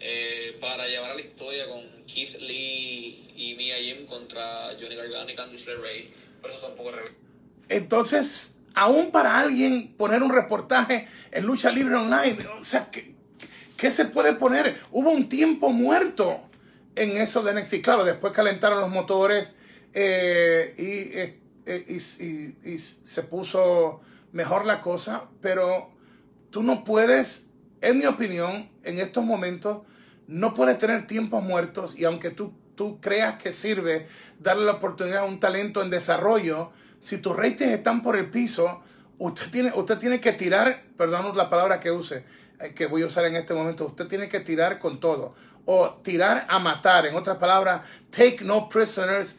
[0.00, 5.30] eh, para llevar a la historia con Keith Lee y Mia Jim contra Johnny Gargano
[5.30, 6.10] y Candice LeRae.
[6.40, 6.90] Por eso tampoco
[7.68, 14.06] Entonces, aún para alguien poner un reportaje en Lucha Libre Online, o sea, ¿qué, se
[14.06, 14.76] puede poner?
[14.90, 16.40] Hubo un tiempo muerto
[16.96, 17.82] en eso de NXT.
[17.82, 19.52] Claro, después calentaron los motores
[19.92, 20.74] eh,
[21.66, 24.00] eh, y se puso
[24.32, 25.90] mejor la cosa, pero
[26.50, 27.50] tú no puedes,
[27.84, 29.82] en mi opinión, en estos momentos,
[30.26, 34.06] no puedes tener tiempos muertos y aunque tú, tú creas que sirve
[34.40, 38.82] darle la oportunidad a un talento en desarrollo, si tus ratings están por el piso,
[39.18, 42.24] usted tiene, usted tiene que tirar, perdón la palabra que use,
[42.58, 45.34] eh, que voy a usar en este momento, usted tiene que tirar con todo.
[45.66, 49.38] O tirar a matar, en otras palabras, take no prisoners,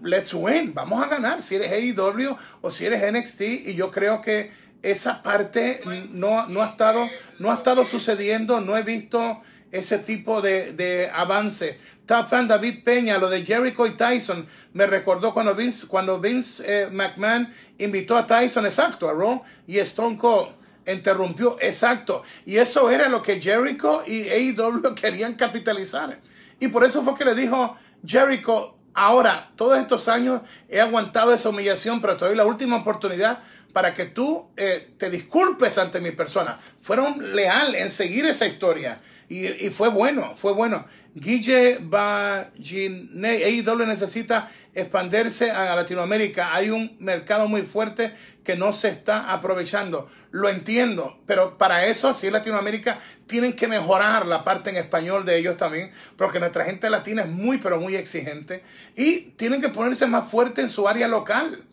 [0.00, 4.20] let's win, vamos a ganar, si eres AEW o si eres NXT, y yo creo
[4.20, 9.40] que esa parte no, no, ha, estado, no ha estado sucediendo, no he visto
[9.70, 11.78] ese tipo de, de avance.
[12.06, 16.64] Top fan David Peña, lo de Jericho y Tyson, me recordó cuando Vince, cuando Vince
[16.66, 20.60] eh, McMahon invitó a Tyson, exacto, a Raw y Stone Cold.
[20.86, 22.22] Interrumpió, exacto.
[22.46, 26.18] Y eso era lo que Jericho y AEW querían capitalizar.
[26.58, 31.50] Y por eso fue que le dijo Jericho, ahora, todos estos años he aguantado esa
[31.50, 33.40] humillación, pero te doy la última oportunidad
[33.72, 36.58] para que tú eh, te disculpes ante mi persona.
[36.82, 39.00] Fueron leal en seguir esa historia.
[39.28, 40.84] Y, fue bueno, fue bueno.
[41.14, 46.52] Guille Bagine, AEW necesita expandirse a Latinoamérica.
[46.52, 50.10] Hay un mercado muy fuerte que no se está aprovechando.
[50.32, 55.24] Lo entiendo, pero para eso, si es Latinoamérica, tienen que mejorar la parte en español
[55.24, 58.64] de ellos también, porque nuestra gente latina es muy, pero muy exigente.
[58.96, 61.64] Y tienen que ponerse más fuerte en su área local,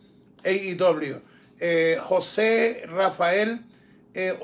[0.44, 1.22] AEW.
[1.60, 3.64] Eh, José Rafael
[4.14, 4.36] eh.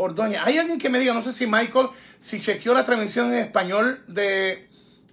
[0.45, 1.89] Hay alguien que me diga, no sé si Michael,
[2.21, 4.69] si chequeó la transmisión en español de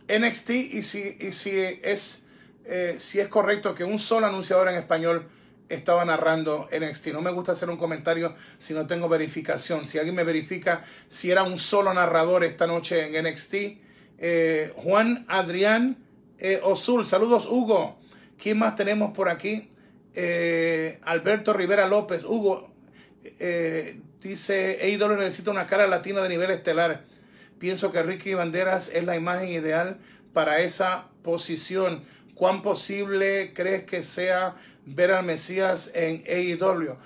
[0.07, 2.27] NXT y si, y si es
[2.65, 5.27] eh, si es correcto que un solo anunciador en español
[5.67, 7.07] estaba narrando NXT.
[7.07, 9.87] No me gusta hacer un comentario si no tengo verificación.
[9.87, 13.53] Si alguien me verifica si era un solo narrador esta noche en NXT.
[14.19, 15.97] Eh, Juan Adrián
[16.63, 17.99] Osul, saludos Hugo.
[18.37, 19.70] ¿Quién más tenemos por aquí?
[21.03, 22.23] Alberto Rivera López.
[22.23, 22.71] Hugo
[24.21, 27.03] dice, AEW necesita una cara latina de nivel estelar.
[27.59, 29.99] Pienso que Ricky Banderas es la imagen ideal
[30.33, 32.01] para esa posición.
[32.35, 36.97] ¿Cuán posible crees que sea ver al Mesías en AEW?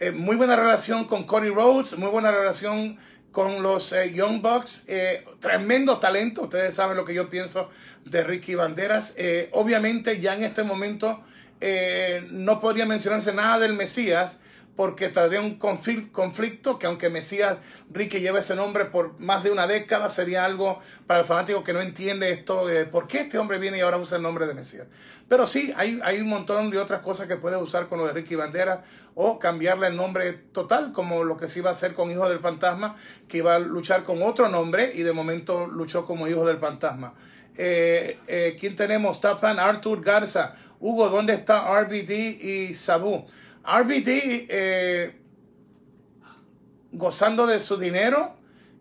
[0.00, 2.98] Eh, muy buena relación con Cody Rhodes, muy buena relación
[3.30, 7.70] con los eh, Young Bucks, eh, tremendo talento, ustedes saben lo que yo pienso
[8.04, 9.14] de Ricky Banderas.
[9.52, 11.22] obviamente ya en este momento
[12.30, 14.38] no podría mencionarse nada del Mesías,
[14.76, 17.58] porque tendría un conflicto que aunque Mesías
[17.90, 21.72] Ricky lleve ese nombre por más de una década, sería algo para el fanático que
[21.72, 24.54] no entiende esto, de por qué este hombre viene y ahora usa el nombre de
[24.54, 24.86] Mesías.
[25.28, 28.12] Pero sí, hay, hay un montón de otras cosas que puede usar con lo de
[28.12, 28.82] Ricky Bandera
[29.14, 32.38] o cambiarle el nombre total, como lo que se iba a hacer con Hijo del
[32.38, 32.96] Fantasma,
[33.28, 37.14] que iba a luchar con otro nombre y de momento luchó como Hijo del Fantasma.
[37.56, 39.20] Eh, eh, ¿Quién tenemos?
[39.20, 40.54] Tafan Arthur Garza.
[40.82, 43.24] Hugo, ¿dónde está RBD y Sabu?
[43.64, 44.08] RBD
[44.48, 45.16] eh,
[46.90, 48.34] gozando de su dinero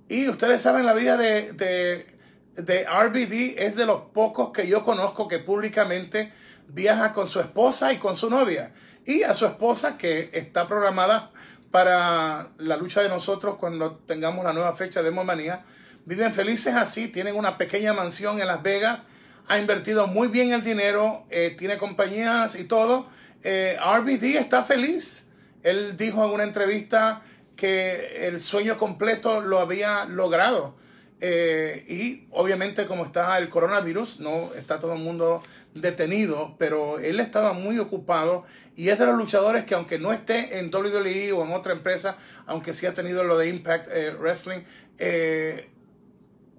[0.09, 2.07] y ustedes saben la vida de, de,
[2.55, 6.33] de, RBD es de los pocos que yo conozco que públicamente
[6.69, 8.73] viaja con su esposa y con su novia
[9.05, 11.29] y a su esposa que está programada
[11.69, 15.65] para la lucha de nosotros cuando tengamos la nueva fecha de Momanía.
[16.05, 19.01] Viven felices así, tienen una pequeña mansión en Las Vegas,
[19.47, 23.07] ha invertido muy bien el dinero, eh, tiene compañías y todo
[23.43, 25.27] eh, RBD está feliz.
[25.63, 27.23] Él dijo en una entrevista
[27.55, 30.75] que el sueño completo lo había logrado.
[31.23, 35.43] Eh, y obviamente como está el coronavirus, no está todo el mundo
[35.75, 38.43] detenido, pero él estaba muy ocupado
[38.75, 42.17] y es de los luchadores que aunque no esté en WWE o en otra empresa,
[42.47, 44.61] aunque sí ha tenido lo de Impact eh, Wrestling,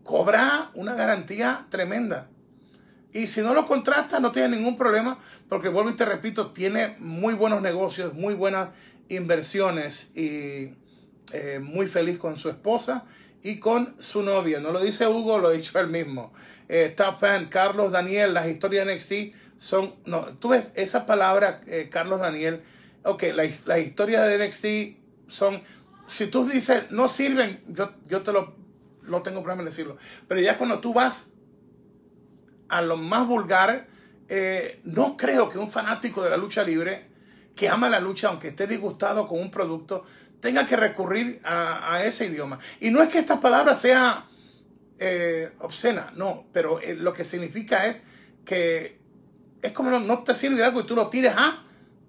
[0.05, 2.29] cobra una garantía tremenda.
[3.12, 6.96] Y si no lo contrasta, no tiene ningún problema, porque vuelvo y te repito, tiene
[6.98, 8.70] muy buenos negocios, muy buenas
[9.09, 10.72] inversiones y
[11.33, 13.05] eh, muy feliz con su esposa
[13.42, 14.61] y con su novia.
[14.61, 16.33] No lo dice Hugo, lo ha dicho él mismo.
[16.68, 19.12] Eh, fan, Carlos Daniel, las historias de NXT
[19.59, 19.94] son.
[20.07, 22.62] No, tú ves esa palabra, eh, Carlos Daniel.
[23.05, 25.62] Ok, las la historias de NXT son.
[26.09, 28.55] Si tú dices no sirven, yo, yo te lo,
[29.03, 29.98] lo tengo problema en decirlo.
[30.29, 31.32] Pero ya cuando tú vas
[32.72, 33.87] a lo más vulgar,
[34.28, 37.04] eh, no creo que un fanático de la lucha libre
[37.54, 40.06] que ama la lucha, aunque esté disgustado con un producto,
[40.40, 42.58] tenga que recurrir a, ese idioma.
[42.80, 44.26] Y no es que esta palabra sea
[44.98, 47.98] eh, obscena, no, pero eh, lo que significa es
[48.46, 48.98] que
[49.61, 51.64] es como no, te sirve de algo y tú lo tires a...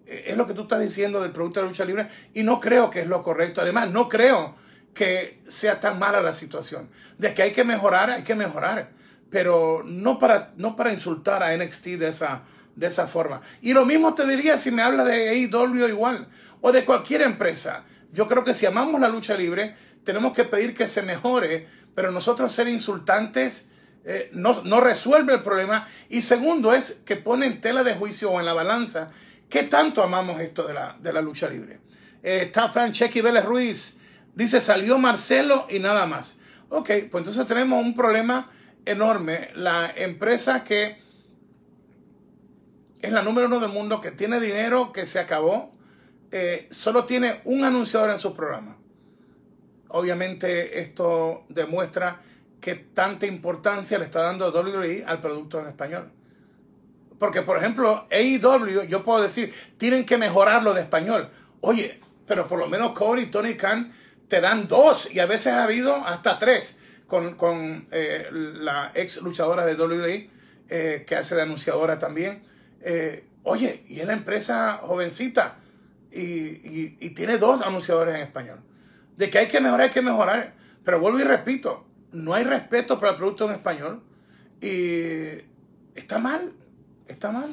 [0.06, 2.90] Es lo que tú estás diciendo del producto de la lucha libre y no creo
[2.90, 3.62] que es lo correcto.
[3.62, 4.56] Además, no creo
[4.94, 6.90] que sea tan mala la situación.
[7.18, 9.03] De que hay que mejorar, hay que mejorar
[9.34, 12.44] pero no para, no para insultar a NXT de esa,
[12.76, 13.42] de esa forma.
[13.64, 16.28] Y lo mismo te diría si me habla de AEW igual,
[16.62, 17.84] o de cualquier empresa.
[18.12, 22.12] Yo creo que si amamos la lucha libre, tenemos que pedir que se mejore, pero
[22.12, 23.70] nosotros ser insultantes
[24.06, 25.88] eh, no, no, resuelve el problema.
[26.10, 29.10] Y segundo es que pone en tela de juicio o en la balanza
[29.50, 31.80] qué tanto amamos esto de la, de la lucha libre.
[32.22, 33.98] Eh, está fan Chequi Vélez Ruiz.
[34.36, 36.38] Dice, salió Marcelo y nada más.
[36.70, 38.52] Ok, pues entonces tenemos un problema
[38.86, 39.50] enorme.
[39.56, 41.02] La empresa que
[43.02, 45.72] es la número uno del mundo, que tiene dinero, que se acabó,
[46.32, 48.78] eh, solo tiene un anunciador en su programa.
[49.90, 52.22] Obviamente esto demuestra
[52.62, 56.12] que tanta importancia le está dando WWE al producto en español.
[57.20, 61.30] Porque, por ejemplo, AEW, yo puedo decir, tienen que mejorarlo de español.
[61.60, 63.94] Oye, pero por lo menos Cody y Tony Khan
[64.28, 69.22] te dan dos y a veces ha habido hasta tres con, con eh, la ex
[69.22, 70.30] luchadora de WWE
[70.70, 72.44] eh, que hace de anunciadora también.
[72.82, 75.58] Eh, oye, y es la empresa jovencita
[76.12, 78.60] y, y, tiene dos anunciadores en español.
[79.18, 80.54] De que hay que mejorar, hay que mejorar.
[80.84, 84.04] Pero vuelvo y repito, no hay respeto para el producto en español
[84.62, 85.42] y
[85.96, 86.52] está mal,
[87.08, 87.50] está mal.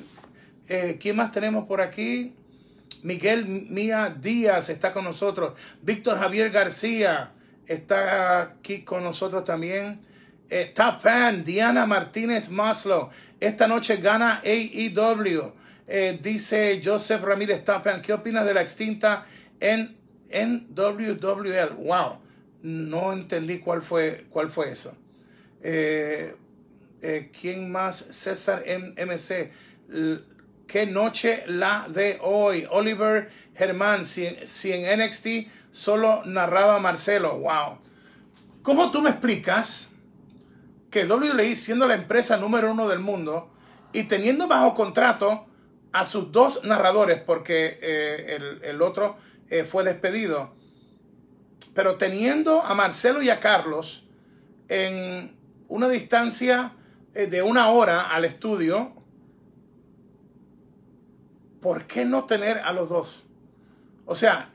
[1.00, 2.34] ¿Quién más tenemos por aquí?
[3.02, 5.54] Miguel Mía Díaz está con nosotros.
[5.82, 7.32] Víctor Javier García
[7.70, 10.00] está aquí con nosotros también.
[10.48, 13.10] Está fan Diana Martínez Maslow.
[13.38, 15.52] Esta noche gana AEW.
[15.86, 19.26] Eh, dice Joseph Ramírez Tapan, ¿qué opinas de la extinta
[19.60, 19.96] en,
[20.28, 21.74] en WWL?
[21.78, 22.18] Wow,
[22.62, 24.96] no entendí cuál fue, cuál fue eso.
[25.62, 26.34] Eh,
[27.02, 27.96] eh, ¿Quién más?
[27.96, 29.52] César MC.
[30.66, 32.66] ¿Qué noche la de hoy?
[32.70, 35.26] Oliver Germán, si, en NXT
[35.72, 37.38] solo narraba Marcelo.
[37.38, 37.78] Wow.
[38.62, 39.90] ¿Cómo tú me explicas
[40.90, 43.50] que WWE, siendo la empresa número uno del mundo
[43.92, 45.46] y teniendo bajo contrato
[45.92, 49.16] a sus dos narradores, porque eh, el, otro
[49.48, 50.54] eh, fue despedido,
[51.74, 54.04] pero teniendo a Marcelo y a Carlos
[54.68, 55.36] en
[55.68, 56.72] una distancia
[57.14, 58.92] eh, de una hora al estudio,
[61.60, 63.24] ¿por qué no tener a los dos?
[64.06, 64.50] O sea,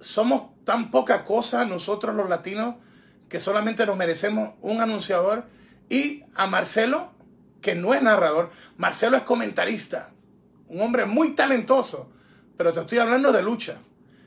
[0.00, 2.76] somos tan poca cosa nosotros los latinos
[3.28, 5.44] que solamente nos merecemos un anunciador
[5.88, 7.12] y a Marcelo,
[7.60, 10.10] que no es narrador, Marcelo es comentarista,
[10.68, 12.10] un hombre muy talentoso,
[12.56, 13.78] pero te estoy hablando de lucha.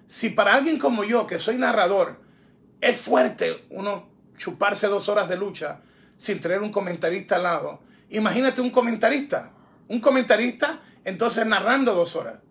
[0.08, 2.20] Si para alguien como yo, que soy narrador,
[2.82, 5.80] es fuerte uno chuparse dos horas de lucha
[6.18, 9.52] sin tener un comentarista al lado, imagínate un comentarista,
[9.88, 12.43] un comentarista entonces narrando dos horas.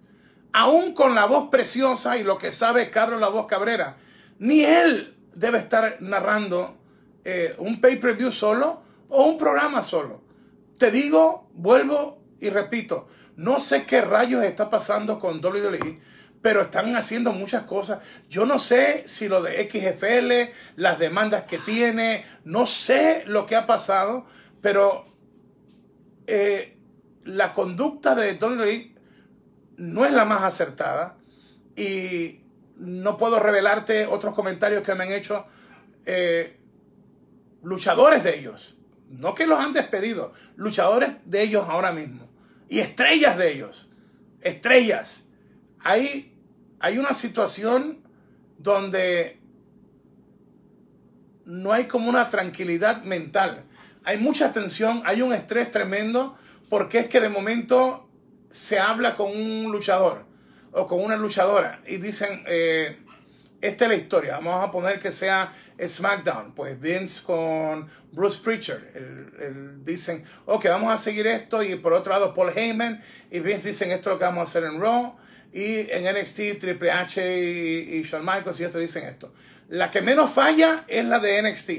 [0.53, 3.97] Aún con la voz preciosa y lo que sabe Carlos La Voz Cabrera,
[4.39, 6.77] ni él debe estar narrando
[7.25, 10.23] eh, un pay-per-view solo o un programa solo.
[10.79, 16.01] Te digo, vuelvo y repito, no sé qué rayos está pasando con WWE,
[16.43, 18.01] pero están haciendo muchas cosas.
[18.29, 23.57] Yo no sé si lo de XFL, las demandas que tiene, no sé lo que
[23.57, 24.27] ha pasado,
[24.61, 25.07] pero
[26.27, 26.77] eh,
[27.25, 28.92] la conducta de Tony
[29.77, 31.17] no es la más acertada
[31.77, 32.41] y
[32.77, 35.47] no puedo revelarte otros comentarios que me han hecho
[36.05, 36.59] eh,
[37.63, 38.77] luchadores de ellos.
[39.09, 42.29] No que los han despedido, luchadores de ellos ahora mismo.
[42.69, 43.89] Y estrellas de ellos.
[44.41, 45.29] Estrellas.
[45.81, 46.35] Hay,
[46.81, 48.01] hay una situación
[48.59, 49.41] donde
[51.45, 53.65] no hay como una tranquilidad mental.
[54.05, 56.37] Hay mucha tensión, hay un estrés tremendo
[56.69, 58.09] porque es que de momento
[58.53, 60.27] se habla con un luchador
[60.73, 62.99] o con una luchadora y dicen, eh,
[63.63, 69.81] esta es la historia, vamos a poner que sea SmackDown, pues Vince con Bruce Preacher,
[69.85, 73.91] dicen, ok, vamos a seguir esto y por otro lado Paul Heyman y Vince dicen
[73.91, 75.17] esto es lo que vamos a hacer en Raw
[75.53, 79.33] y en NXT Triple H y, y Shawn Michaels y esto dicen esto.
[79.69, 81.71] La que menos falla es la de NXT,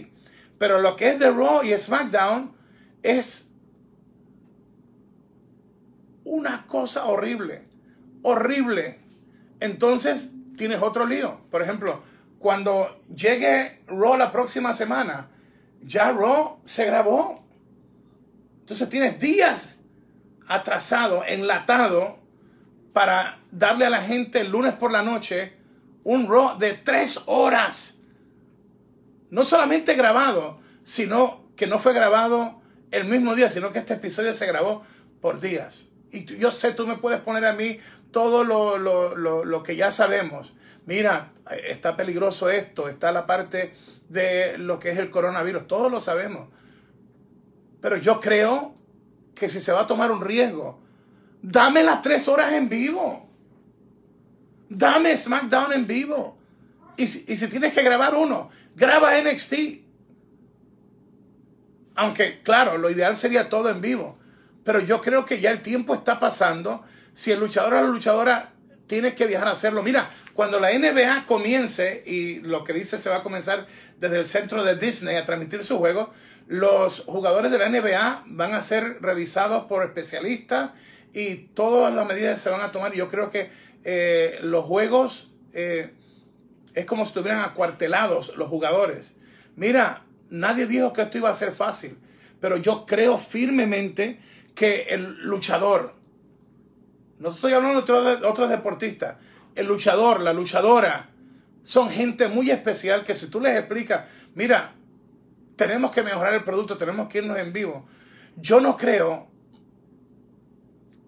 [0.58, 2.56] pero lo que es de Raw y SmackDown
[3.04, 3.53] es
[6.26, 7.64] una cosa horrible,
[8.22, 9.00] horrible.
[9.60, 11.42] Entonces tienes otro lío.
[11.52, 12.02] Por ejemplo,
[12.40, 15.30] cuando llegue Raw la próxima semana,
[15.82, 17.44] ya Raw se grabó.
[18.62, 19.78] Entonces tienes días
[20.48, 22.20] atrasado, enlatado,
[22.94, 25.54] para darle a la gente el lunes por la noche
[26.04, 27.96] un Raw de tres horas.
[29.30, 34.36] No solamente grabado, sino que no fue grabado el mismo día, sino que este episodio
[34.36, 34.84] se grabó
[35.22, 37.80] por días y yo sé, tú me puedes poner a mí
[38.12, 40.54] todo lo, que ya sabemos.
[40.86, 41.34] Mira,
[41.68, 43.74] está peligroso esto, está la parte
[44.08, 46.48] de lo que es el coronavirus, todos lo sabemos.
[47.82, 48.76] Pero yo creo
[49.34, 50.82] que si se va a tomar un riesgo,
[51.42, 53.28] dame las tres horas en vivo.
[54.70, 56.38] Dame SmackDown en vivo.
[56.96, 59.54] Y si, y si tienes que grabar uno, graba NXT.
[61.96, 64.18] Aunque, claro, lo ideal sería todo en vivo.
[64.64, 66.84] Pero yo creo que ya el tiempo está pasando.
[67.14, 68.54] Si el luchador o la luchadora
[68.88, 69.84] tiene que viajar a hacerlo.
[69.84, 73.66] Mira, cuando la NBA comience, y lo que dice se va a comenzar
[74.00, 76.12] desde el centro de Disney a transmitir su juego,
[76.48, 80.72] los jugadores de la NBA van a ser revisados por especialistas
[81.14, 82.94] y todas las medidas se van a tomar.
[82.94, 83.50] Yo creo que
[83.84, 85.94] eh, los juegos eh,
[86.76, 89.16] es como si estuvieran acuartelados los jugadores.
[89.56, 91.98] Mira, nadie dijo que esto iba a ser fácil,
[92.42, 94.20] pero yo creo firmemente
[94.56, 95.94] que el luchador,
[97.20, 99.18] no estoy hablando de otros deportistas,
[99.56, 101.10] el luchador, la luchadora,
[101.64, 104.76] Son gente muy especial que si tú les explicas, mira,
[105.56, 107.86] tenemos que mejorar el producto, tenemos que irnos en vivo.
[108.36, 109.28] Yo no creo,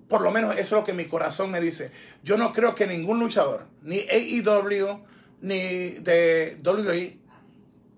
[0.08, 1.91] por lo menos eso es lo que mi corazón me dice,
[2.24, 5.04] yo no creo que ningún luchador, ni AEW,
[5.41, 7.20] ni de WWE,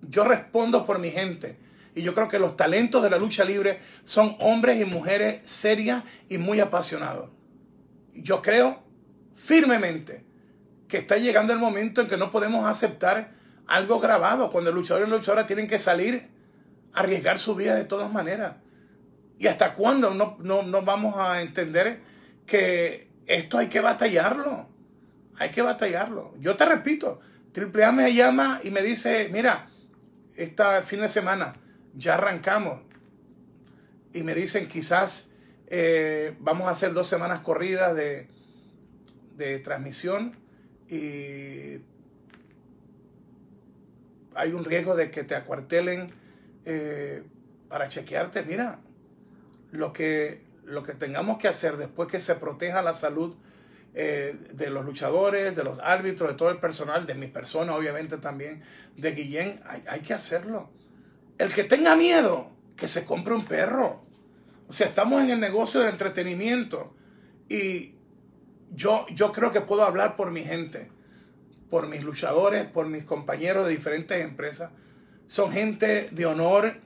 [0.02, 1.60] yo respondo por mi gente.
[1.98, 6.04] Y yo creo que los talentos de la lucha libre son hombres y mujeres serias
[6.30, 7.32] y muy apasionados.
[8.14, 8.84] Yo creo
[9.36, 10.24] firmemente
[10.88, 13.32] que está llegando el momento en que no podemos aceptar
[13.66, 16.30] algo grabado, cuando el luchador y la luchadora tienen que salir
[16.94, 18.58] a arriesgar su vida de todas maneras.
[19.40, 22.02] ¿Y hasta cuándo no, no vamos a entender
[22.46, 24.70] que esto hay que batallarlo?
[25.40, 26.36] Hay que batallarlo.
[26.40, 27.22] Yo te repito,
[27.54, 29.68] Triple A me llama y me dice, mira,
[30.36, 31.56] este fin de semana
[31.96, 32.82] ya arrancamos.
[34.14, 35.30] Y me dicen quizás
[35.68, 38.30] eh, vamos a hacer dos semanas corridas de,
[39.36, 40.36] de transmisión
[40.88, 41.82] y
[44.36, 46.12] hay un riesgo de que te acuartelen
[46.64, 47.24] eh,
[47.68, 48.44] para chequearte.
[48.44, 48.80] Mira,
[49.72, 53.36] lo que, lo que tengamos que hacer después que se proteja la salud
[53.94, 58.18] eh, de los luchadores, de los árbitros, de todo el personal, de mi persona obviamente
[58.18, 58.64] también,
[58.96, 60.70] de Guillén, hay, hay que hacerlo.
[61.38, 64.02] El que tenga miedo, que se compre un perro.
[64.68, 66.96] O sea, estamos en el negocio del entretenimiento
[67.50, 67.96] y
[68.74, 70.92] yo, yo creo que puedo hablar por mi gente,
[71.70, 74.72] por mis luchadores, por mis compañeros de diferentes empresas.
[75.28, 76.82] Son gente de honor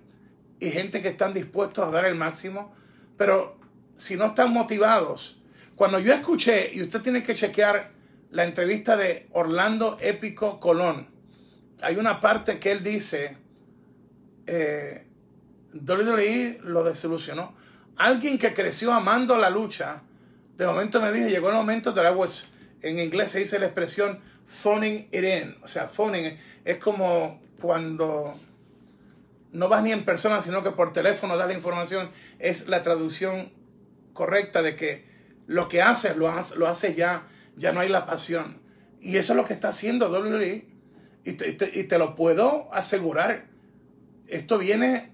[0.60, 2.74] y gente que están dispuestos a dar el máximo,
[3.18, 3.60] pero
[3.96, 5.40] si no están motivados,
[5.76, 7.92] cuando yo escuché, y usted tiene que chequear
[8.30, 11.10] la entrevista de Orlando Épico Colón,
[11.82, 13.38] hay una parte que él dice,
[14.48, 15.08] eh,
[15.74, 17.56] WWE lo desilusionó.
[17.98, 20.02] Alguien que creció amando la lucha,
[20.58, 22.46] de momento me dice, llegó el momento de la was,
[22.82, 28.34] en inglés se dice la expresión phoning it in, o sea, phoning es como cuando
[29.52, 33.52] no vas ni en persona, sino que por teléfono das la información, es la traducción
[34.14, 35.06] correcta de que
[35.48, 37.28] lo que hace, lo hace, lo ya,
[37.58, 38.62] ya no hay la pasión.
[39.00, 40.66] Y eso es lo que está haciendo WWE.
[41.24, 43.48] Y te, y te, lo puedo asegurar.
[44.32, 45.12] Esto viene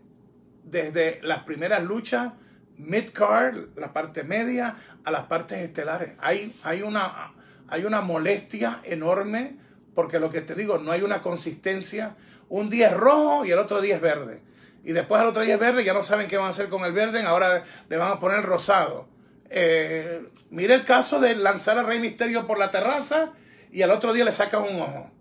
[0.64, 2.34] desde las primeras luchas,
[2.78, 6.12] mid-card, la parte media, a las partes estelares.
[6.20, 7.34] Hay, hay, una,
[7.68, 9.58] hay una molestia enorme
[9.96, 12.16] porque lo que te digo, no hay una consistencia.
[12.48, 14.44] Un día es rojo y el otro día es verde.
[14.84, 16.86] Y después al otro día es verde, ya no saben qué van a hacer con
[16.86, 19.10] el verde, ahora le van a poner rosado.
[19.50, 23.34] Eh, mire el caso de lanzar a Rey Misterio por la terraza
[23.72, 25.12] y al otro día le sacan un ojo.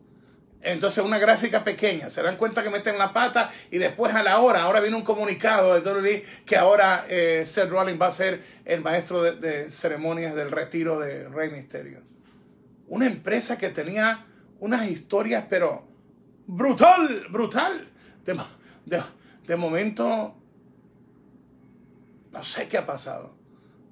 [0.67, 4.41] Entonces una gráfica pequeña, se dan cuenta que meten la pata y después a la
[4.41, 8.43] hora, ahora viene un comunicado de WWE que ahora eh, Seth Rollins va a ser
[8.65, 12.03] el maestro de, ceremonias del retiro de Rey Misterio.
[12.89, 14.27] Una empresa que tenía
[14.59, 15.87] unas historias pero
[16.49, 17.87] brutal, brutal.
[18.25, 18.37] De,
[19.47, 20.35] de momento,
[22.33, 23.37] no sé qué ha pasado.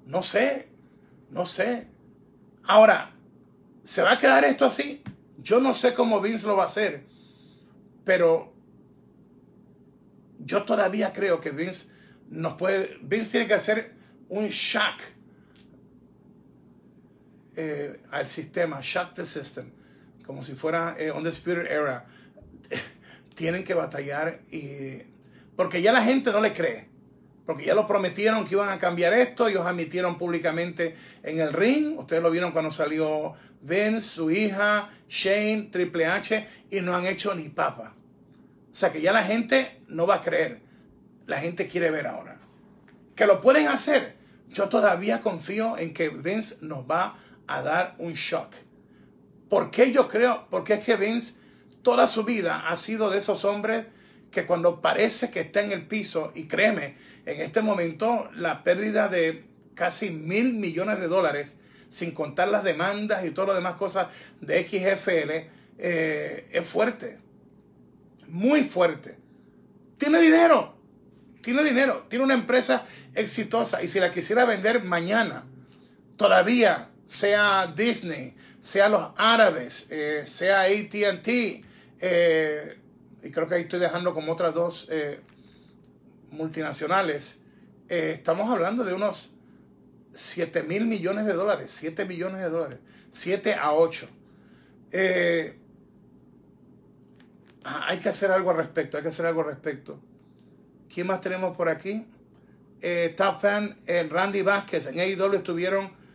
[0.05, 0.67] No sé,
[1.29, 1.87] no sé.
[2.65, 3.11] Ahora,
[3.85, 5.01] ¿se va a quedar esto así?
[5.37, 7.03] Yo no sé cómo Vince lo va a hacer,
[8.03, 8.53] pero
[10.39, 11.87] yo todavía creo que Vince
[12.29, 13.93] nos puede, Vince tiene que hacer
[14.29, 15.01] un shock
[17.55, 19.71] eh, al sistema, shock the system,
[20.25, 21.13] como si fuera eh,
[21.69, 22.05] era.
[23.35, 25.01] Tienen que batallar y
[25.55, 26.87] porque ya la gente no le cree.
[27.45, 31.97] Porque ya lo prometieron que iban a cambiar esto, ellos admitieron públicamente en el ring,
[31.99, 33.33] ustedes lo vieron cuando salió
[33.65, 37.93] Vince, su hija, Shane, Triple H, y no han hecho ni papa.
[38.71, 40.59] O sea que ya la gente no va a creer,
[41.25, 42.37] la gente quiere ver ahora.
[43.15, 44.15] Que lo pueden hacer,
[44.49, 48.53] yo todavía confío en que Vince nos va a dar un shock.
[49.49, 50.47] ¿Por qué yo creo?
[50.49, 51.35] Porque es que Vince
[51.81, 53.85] toda su vida ha sido de esos hombres
[54.31, 56.95] que cuando parece que está en el piso, y créeme,
[57.25, 59.45] en este momento la pérdida de
[59.75, 61.57] casi mil millones de dólares,
[61.89, 64.07] sin contar las demandas y todas las demás cosas
[64.41, 67.19] de XFL, eh, es fuerte.
[68.27, 69.17] Muy fuerte.
[69.97, 70.75] Tiene dinero.
[71.41, 72.05] Tiene dinero.
[72.09, 73.83] Tiene una empresa exitosa.
[73.83, 75.45] Y si la quisiera vender mañana,
[76.17, 81.63] todavía sea Disney, sea los árabes, eh, sea ATT,
[82.01, 82.79] eh,
[83.23, 84.89] y creo que ahí estoy dejando como otras dos
[86.31, 87.41] multinacionales,
[87.87, 89.34] estamos hablando de unos
[90.15, 92.79] 7 mil millones de dólares, 7 millones de dólares,
[93.11, 94.09] 7 a 8.
[94.91, 95.57] Eh,
[97.65, 99.99] ah, hay que hacer algo al respecto, hay que hacer algo al respecto.
[100.91, 102.05] ¿Quién más tenemos por aquí?
[102.81, 106.05] Eh, Top eh, Randy Vázquez, en AEW estuvieron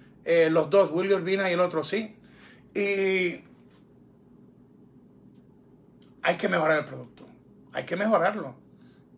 [0.51, 2.15] los dos, William Urbina y el otro, sí.
[2.73, 3.43] Y
[6.23, 7.27] hay que mejorar el producto.
[7.73, 8.55] Hay que mejorarlo.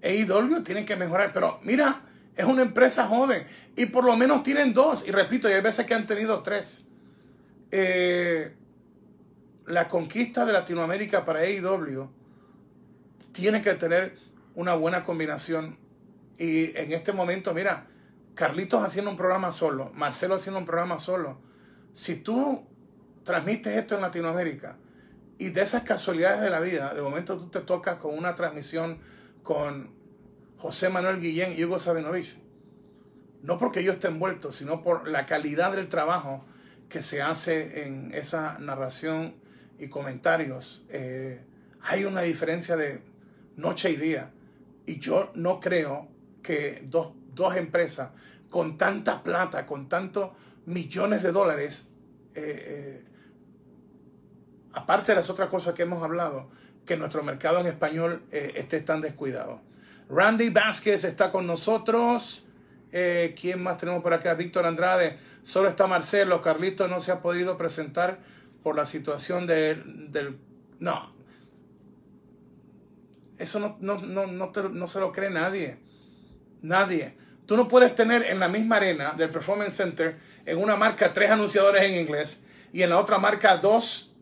[0.03, 1.33] AEW tiene que mejorar.
[1.33, 2.01] Pero mira,
[2.37, 3.47] es una empresa joven.
[3.77, 5.07] Y por lo menos tienen dos.
[5.07, 6.85] Y repito, y hay veces que han tenido tres.
[7.71, 8.55] Eh,
[9.67, 12.11] la conquista de Latinoamérica para AEW
[13.33, 14.19] tiene que tener
[14.55, 15.79] una buena combinación.
[16.39, 17.87] Y en este momento, mira,
[18.35, 21.39] Carlitos haciendo un programa solo, Marcelo haciendo un programa solo.
[21.95, 22.67] Si tú
[23.25, 24.77] transmites esto en Latinoamérica
[25.39, 28.99] y de esas casualidades de la vida, de momento tú te tocas con una transmisión
[29.43, 29.91] con
[30.63, 32.39] José Manuel Guillén y Hugo Sabinovich,
[33.43, 36.45] no porque yo esté envuelto, sino por la calidad del trabajo
[36.89, 39.35] que se hace en esa narración
[39.81, 40.85] y comentarios.
[40.89, 41.41] Eh,
[41.81, 43.03] hay una diferencia de
[43.57, 44.31] noche y día.
[44.87, 46.07] Y yo no creo
[46.45, 47.13] que dos,
[47.57, 48.11] empresas
[48.49, 50.31] con tanta plata, con tantos
[50.67, 51.89] millones de dólares,
[52.37, 53.05] eh, eh,
[54.75, 56.51] aparte de las otras cosas que hemos hablado,
[56.87, 59.72] que nuestro mercado en español esté tan descuidado.
[60.13, 62.45] Randy Vázquez está con nosotros.
[62.91, 64.35] ¿Quién más tenemos por acá?
[64.35, 65.17] Víctor Andrade.
[65.43, 66.43] Solo está Marcelo.
[66.43, 68.19] Carlito no se ha podido presentar
[68.63, 70.39] por la situación del...
[70.79, 71.13] No,
[73.43, 75.79] eso no, no, no, no, se lo cree nadie.
[76.61, 77.17] Nadie.
[77.47, 81.31] Tú no puedes tener en la misma arena del Performance Center, en una marca, tres
[81.31, 84.15] anunciadores en inglés y en la otra marca dos.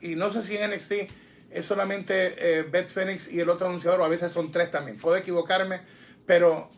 [0.00, 0.92] Y no sé si en NXT
[1.50, 4.98] es solamente eh, Beth Phoenix y el otro anunciador, o a veces son tres también.
[4.98, 5.80] Puedo equivocarme,
[6.26, 6.70] pero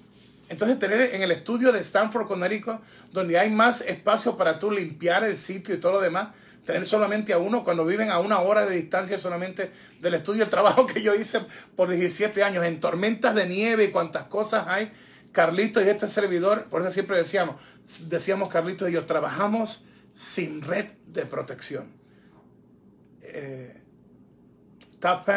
[0.49, 2.81] entonces tener en el estudio de Stanford, Connecticut,
[3.13, 6.31] donde hay más espacio para tú limpiar el sitio y todo lo demás,
[6.65, 10.51] tener solamente a uno cuando viven a una hora de distancia solamente del estudio, el
[10.51, 11.41] trabajo que yo hice
[11.77, 14.93] por 17 años en tormentas de nieve y cuantas cosas hay.
[15.33, 17.55] Carlitos y este servidor, por eso siempre decíamos,
[18.09, 21.87] decíamos Carlitos y yo, trabajamos sin red de protección.
[23.23, 23.80] Eh,
[25.01, 25.29] Top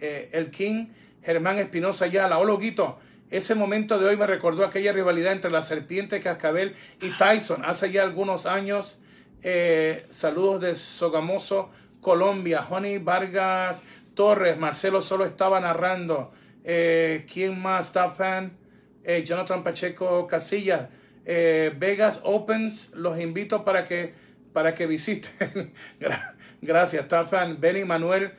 [0.00, 0.86] eh, el King,
[1.22, 2.98] Germán Espinosa la hola Guito,
[3.30, 7.90] ese momento de hoy me recordó aquella rivalidad entre la serpiente Cascabel y Tyson hace
[7.90, 8.98] ya algunos años
[9.42, 12.62] eh, saludos de Sogamoso, Colombia.
[12.62, 13.82] Juani Vargas
[14.14, 16.32] Torres, Marcelo solo estaba narrando.
[16.64, 17.88] Eh, ¿Quién más?
[17.88, 18.56] Está fan.
[19.02, 20.88] Eh, Jonathan Pacheco Casillas.
[21.24, 24.12] Vegas Opens, los invito para que,
[24.52, 25.72] para que visiten.
[26.60, 27.60] Gracias, está fan.
[27.60, 28.32] Benny Manuel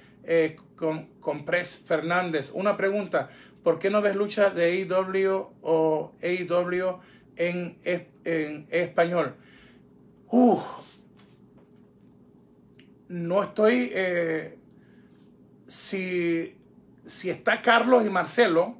[0.75, 2.51] con, Compres Fernández.
[2.53, 3.29] Una pregunta.
[3.63, 6.99] ¿Por qué no ves lucha de AEW o AEW
[7.37, 9.35] en, en, español?
[10.29, 10.59] Uh,
[13.07, 14.57] no estoy, eh,
[15.67, 16.57] si,
[17.05, 18.75] si, está Carlos y Marcelo,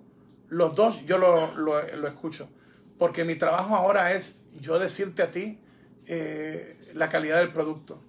[0.50, 2.50] los dos yo lo, escucho,
[2.98, 5.60] porque mi trabajo ahora es yo decirte a ti
[6.08, 8.02] eh, la calidad del producto.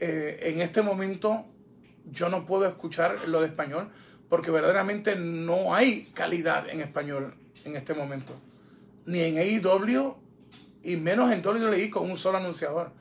[0.00, 1.46] Eh, en este momento
[2.10, 3.90] yo no puedo escuchar lo de español
[4.28, 7.34] porque verdaderamente no hay calidad en español
[7.64, 8.34] en este momento.
[9.06, 10.16] Ni en AEW
[10.82, 12.92] y menos en WWE con un solo anunciador.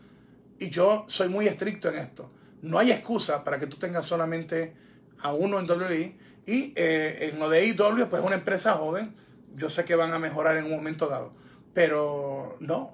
[0.59, 2.31] Y yo soy muy estricto en esto
[2.61, 4.73] no hay excusa para que tú tengas solamente
[5.19, 6.17] a uno en WWE.
[6.45, 9.15] Y eh, en lo de AEW, pues es una empresa joven.
[9.55, 11.33] Yo sé que van a mejorar en un momento dado.
[11.73, 12.93] Pero no,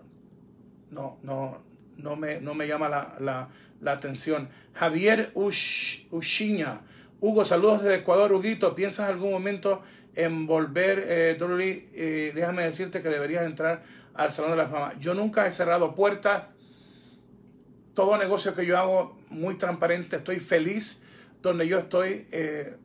[0.92, 1.62] no, no,
[1.98, 3.50] no me, no me llama la,
[3.86, 4.50] atención.
[4.74, 6.82] Javier Ush, Ushiña.
[7.20, 8.34] Hugo, saludos desde Ecuador.
[8.34, 9.82] Huguito, ¿piensas algún momento
[10.16, 11.90] en volver eh, WWE?
[11.94, 14.94] Eh, déjame decirte que deberías entrar al Salón de la Fama.
[15.00, 16.48] Yo nunca he cerrado puertas.
[17.94, 21.02] Todo negocio que yo hago muy transparente, estoy feliz
[21.42, 22.28] donde yo estoy.
[22.32, 22.78] Eh,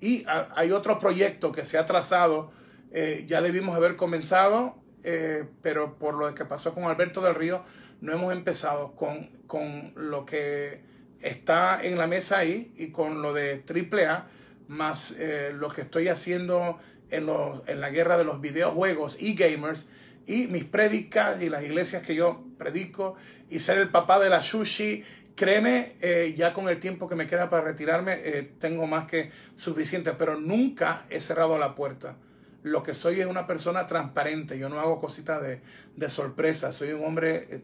[0.00, 2.52] y hay otro proyecto que se ha trazado,
[2.92, 7.64] eh, ya debimos haber comenzado, eh, pero por lo que pasó con Alberto del Río,
[8.00, 10.80] no hemos empezado con, con lo que
[11.20, 14.28] está en la mesa ahí y con lo de AAA,
[14.68, 15.16] más
[15.54, 16.78] lo que estoy haciendo
[17.10, 19.88] en, los, en la guerra de los videojuegos y gamers
[20.26, 23.16] y mis prédicas y las iglesias que yo predico
[23.48, 25.04] y ser el papá de la sushi
[25.38, 29.30] Créeme, eh, ya con el tiempo que me queda para retirarme, eh, tengo más que
[29.54, 32.16] suficiente, pero nunca he cerrado la puerta.
[32.64, 37.04] Lo que soy es una persona transparente, yo no hago cositas de, sorpresa, soy un
[37.04, 37.60] hombre eh,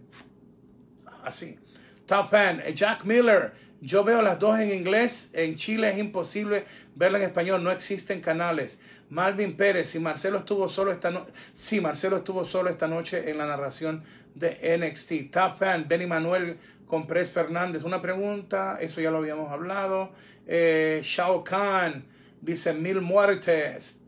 [1.24, 1.58] así.
[2.06, 7.18] Top fan, Jack Miller, yo veo las dos en inglés, en Chile es imposible verla
[7.18, 8.78] en español, no existen canales.
[9.10, 13.38] Malvin Pérez, si Marcelo estuvo solo esta noche, sí, Marcelo estuvo solo esta noche en
[13.38, 14.02] la narración
[14.34, 15.30] de NXT.
[15.30, 17.84] Top fan, Benny Manuel con Pres Fernández.
[17.84, 20.12] Una pregunta, eso ya lo habíamos hablado.
[20.46, 22.04] Eh, Shao Kahn
[22.40, 24.00] dice mil muertes.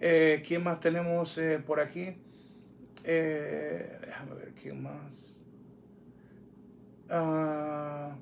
[0.00, 2.16] Eh, ¿Quién más tenemos eh, por aquí?
[3.04, 5.29] Eh, déjame ver quién más.
[7.10, 8.16] Ah,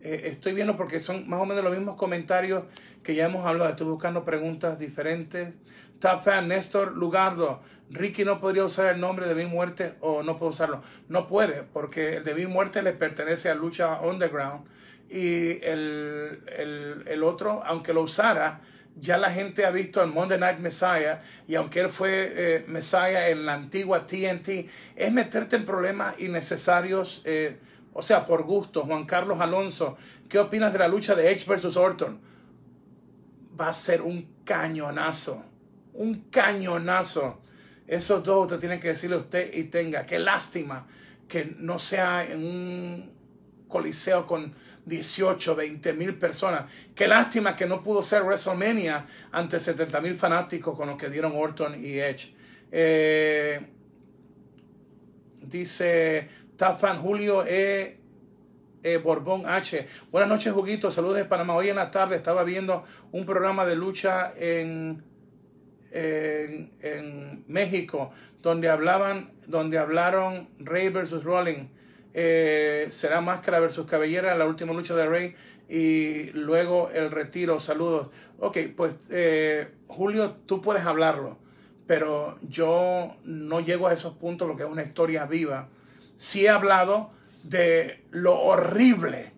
[0.00, 2.64] Eh, estoy viendo porque son más o menos los mismos comentarios
[3.04, 3.70] que ya hemos hablado.
[3.70, 5.54] Estoy buscando preguntas diferentes.
[6.00, 7.62] Top fan, Néstor Lugardo.
[7.90, 10.82] Ricky no podría usar el nombre de Bill Muerte o no puede usarlo.
[11.08, 14.64] No puede, porque el de Bill Muerte le pertenece a Lucha Underground.
[15.08, 18.62] Y el, el, el otro, aunque lo usara,
[19.00, 23.28] ya la gente ha visto al Monday Night Messiah y aunque él fue eh, Messiah
[23.28, 27.58] en la antigua TNT, es meterte en problemas innecesarios, eh,
[27.92, 28.82] o sea, por gusto.
[28.82, 29.96] Juan Carlos Alonso,
[30.28, 32.20] ¿qué opinas de la lucha de Edge versus Orton?
[33.58, 35.42] Va a ser un cañonazo,
[35.94, 37.40] un cañonazo.
[37.86, 40.06] Esos dos usted tiene que decirle a usted y tenga.
[40.06, 40.86] Qué lástima
[41.28, 43.12] que no sea en un
[43.68, 44.54] coliseo con
[44.84, 46.64] 18, 20 mil personas.
[46.94, 51.32] Qué lástima que no pudo ser WrestleMania ante 70 mil fanáticos con los que dieron
[51.34, 52.34] Orton y Edge.
[52.70, 53.60] Eh,
[55.40, 57.98] dice Tafan Julio E.
[58.82, 58.96] e.
[58.98, 59.86] Borbón H.
[60.10, 60.90] Buenas noches, Juguito.
[60.90, 61.54] Saludos de Panamá.
[61.54, 65.12] Hoy en la tarde estaba viendo un programa de lucha en
[65.92, 68.10] en, México,
[68.40, 71.68] donde hablaban, donde hablaron Rey versus Rolling.
[72.14, 75.34] Eh, será Máscara versus Cabellera, la última lucha de Rey
[75.68, 77.58] y luego el retiro.
[77.60, 78.08] Saludos.
[78.38, 81.38] Ok, pues eh, Julio, tú puedes hablarlo,
[81.86, 85.68] pero yo no llego a esos puntos porque es una historia viva.
[86.16, 87.10] Sí he hablado
[87.44, 89.32] de lo horrible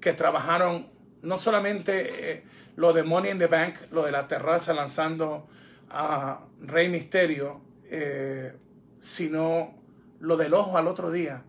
[0.00, 0.88] que trabajaron,
[1.22, 2.44] no solamente eh,
[2.76, 5.48] lo de Money in the Bank, lo de la terraza lanzando
[5.90, 7.60] a Rey Misterio,
[7.90, 8.52] eh,
[8.98, 9.74] sino
[10.20, 11.44] lo del ojo al otro día.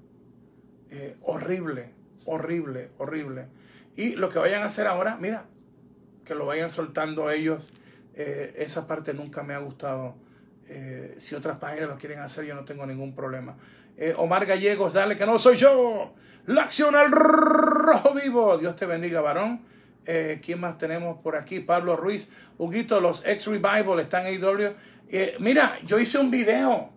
[0.91, 1.91] Eh, horrible,
[2.25, 3.47] horrible, horrible.
[3.95, 5.45] Y lo que vayan a hacer ahora, mira,
[6.25, 7.69] que lo vayan soltando ellos.
[8.15, 10.15] Eh, esa parte nunca me ha gustado.
[11.17, 13.57] si otras páginas lo quieren hacer, yo no tengo ningún problema.
[14.17, 16.13] Omar Gallegos, dale que no soy yo.
[16.49, 18.57] La acción al rojo vivo.
[18.57, 19.61] Dios te bendiga, varón.
[20.07, 21.59] Eh, ¿Quién más tenemos por aquí?
[21.59, 22.29] Pablo Ruiz.
[22.57, 24.75] Huguito, los ex Revival están en.
[25.09, 26.91] Eh, mira, yo hice un video.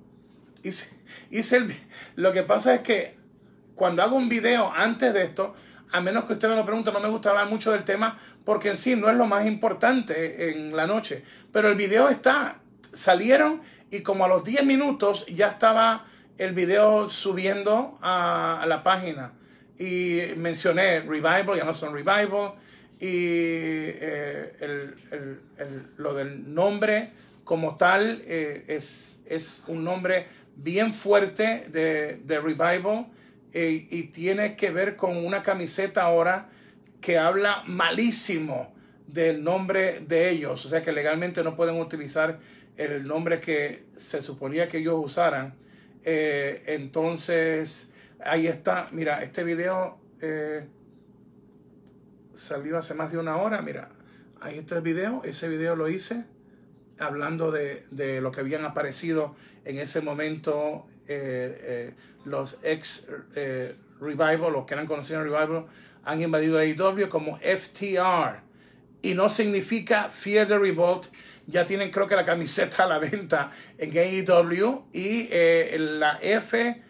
[0.63, 0.89] Hice,
[1.31, 1.77] hice el,
[2.17, 3.19] lo que pasa es que
[3.75, 5.55] cuando hago un video antes de esto,
[5.91, 8.71] a menos que usted me lo pregunte, no me gusta hablar mucho del tema porque
[8.71, 11.23] en sí no es lo más importante en la noche.
[11.53, 12.59] Pero el video está.
[12.93, 13.61] Salieron
[13.91, 16.07] y como a los 10 minutos ya estaba
[16.39, 19.33] el video subiendo a, la página.
[19.79, 22.55] Y mencioné Revival, ya no son Revival
[23.01, 24.91] y eh,
[25.97, 27.11] lo del nombre
[27.45, 33.07] como tal eh, es, es, un nombre bien fuerte de, Revival
[33.53, 36.51] eh, y tiene que ver con una camiseta ahora
[37.01, 38.73] que habla malísimo
[39.07, 42.39] del nombre de ellos, o sea que legalmente no pueden utilizar
[42.77, 45.55] el nombre que se suponía que ellos usaran.
[46.05, 47.91] entonces,
[48.25, 50.01] ahí está, mira, este video
[52.35, 53.63] salió hace más de una hora.
[53.63, 53.91] Mira,
[54.41, 55.23] ahí está el video.
[55.25, 56.25] Ese video lo hice
[56.99, 59.35] hablando de, lo que habían aparecido
[59.65, 61.95] en ese momento eh, eh,
[62.25, 65.67] los ex eh, Revival, los que eran conocidos en Revival,
[66.05, 68.41] han invadido AEW como FTR.
[69.03, 71.07] Y no significa Fear the Revolt.
[71.47, 74.85] Ya tienen creo que la camiseta a la venta en AEW.
[74.93, 75.29] Y
[75.79, 76.83] la F,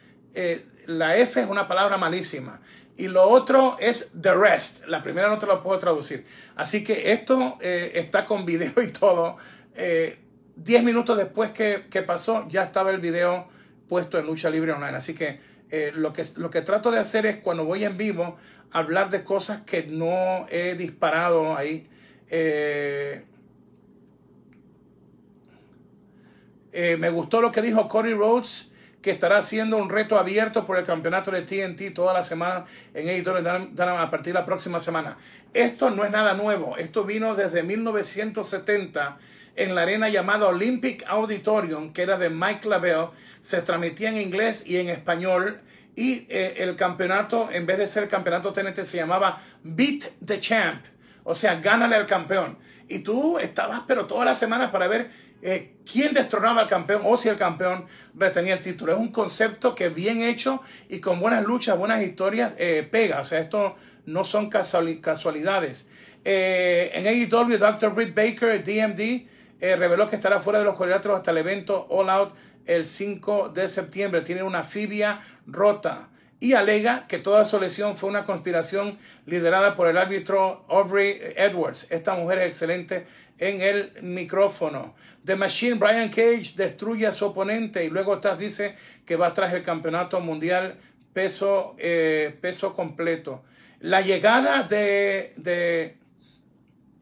[0.87, 2.61] la F es una palabra malísima.
[2.97, 4.87] Y lo otro es The Rest.
[4.87, 6.27] La primera no te lo puedo traducir.
[6.57, 9.39] Así que esto está con video y todo.
[10.57, 13.49] Diez minutos después que, pasó, ya estaba el video
[13.93, 14.97] puesto en Lucha Libre Online.
[14.97, 15.39] Así que,
[15.71, 18.39] eh, lo que lo que trato de hacer es cuando voy en vivo,
[18.71, 21.87] hablar de cosas que no he disparado ahí.
[26.73, 28.73] me gustó lo que dijo Cody Rhodes
[29.03, 32.65] que estará haciendo un reto abierto por el campeonato de TNT toda la semana
[32.95, 35.19] en Editores a partir de la próxima semana.
[35.53, 39.19] Esto no es nada nuevo, esto vino desde 1970
[39.57, 43.09] en la arena llamada Olympic Auditorium, que era de Mike Lavelle,
[43.41, 45.61] se transmitía en inglés y en español
[45.95, 50.85] y eh, el campeonato, en vez de ser campeonato TNT, se llamaba Beat the Champ,
[51.25, 52.59] o sea, gánale al campeón.
[52.89, 55.11] Y tú estabas, pero todas las semanas para ver
[55.45, 58.93] eh, quién destronaba al campeón o si el campeón retenía el título.
[58.93, 63.21] Es un concepto que bien hecho y con buenas luchas, buenas historias, eh, pega.
[63.21, 63.77] O sea, esto
[64.07, 65.89] no son casualidades.
[66.25, 67.93] Eh, en AEW, Dr.
[67.93, 69.27] Britt Baker, DMD,
[69.63, 72.35] reveló que estará fuera de los cuadriláteros hasta el evento All Out
[72.67, 74.23] el 5 de septiembre.
[74.23, 76.09] Tiene una fibia rota
[76.41, 81.87] y alega que toda su lesión fue una conspiración liderada por el árbitro Aubrey Edwards.
[81.91, 83.07] Esta mujer es excelente
[83.39, 84.95] en el micrófono.
[85.25, 88.75] The Machine Brian Cage destruye a su oponente y luego Taz dice
[89.07, 90.81] que va tras el campeonato mundial
[91.13, 93.45] peso, eh, peso completo.
[93.79, 95.97] La llegada de, de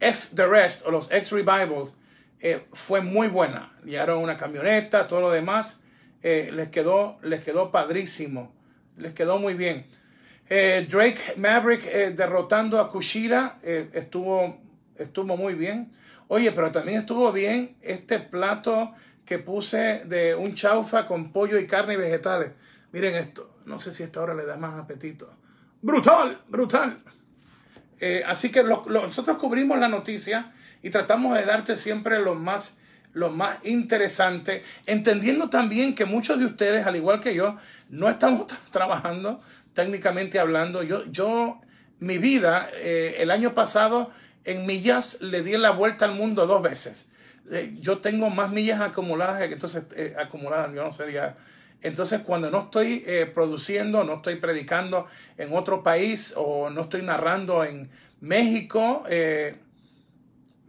[0.01, 1.93] F The Rest o los X Revivals
[2.41, 3.73] eh, fue muy buena.
[3.85, 5.81] Llegaron una camioneta, todo lo demás.
[6.23, 8.55] Eh, les, quedó, les quedó padrísimo.
[8.97, 9.87] Les quedó muy bien.
[10.49, 11.85] Eh, Drake Maverick
[12.15, 14.59] derrotando a Kushira estuvo,
[14.97, 15.93] estuvo muy bien.
[16.29, 18.93] Oye, pero también estuvo bien este plato
[19.25, 22.53] que puse de un chaufa con pollo y carne y vegetales.
[22.93, 23.59] Miren esto.
[23.67, 25.37] No sé si esta hora le da más apetito.
[25.83, 27.03] Brutal, brutal.
[28.27, 30.53] así que nosotros cubrimos la noticia
[30.83, 32.79] y tratamos de darte siempre lo más,
[33.13, 37.57] lo más interesante, entendiendo también que muchos de ustedes, al igual que yo,
[37.89, 39.41] no estamos trabajando
[39.75, 40.83] técnicamente hablando.
[40.83, 41.61] Yo, yo
[41.99, 44.11] mi vida, eh, el año pasado,
[44.45, 47.07] en millas le di la vuelta al mundo dos veces.
[47.51, 51.37] Eh, yo tengo más millas acumuladas entonces eh, acumuladas, yo no sé ya.
[51.83, 55.07] Entonces, cuando no estoy produciendo, no estoy predicando
[55.39, 57.89] en otro país o no estoy narrando en
[58.21, 59.03] México,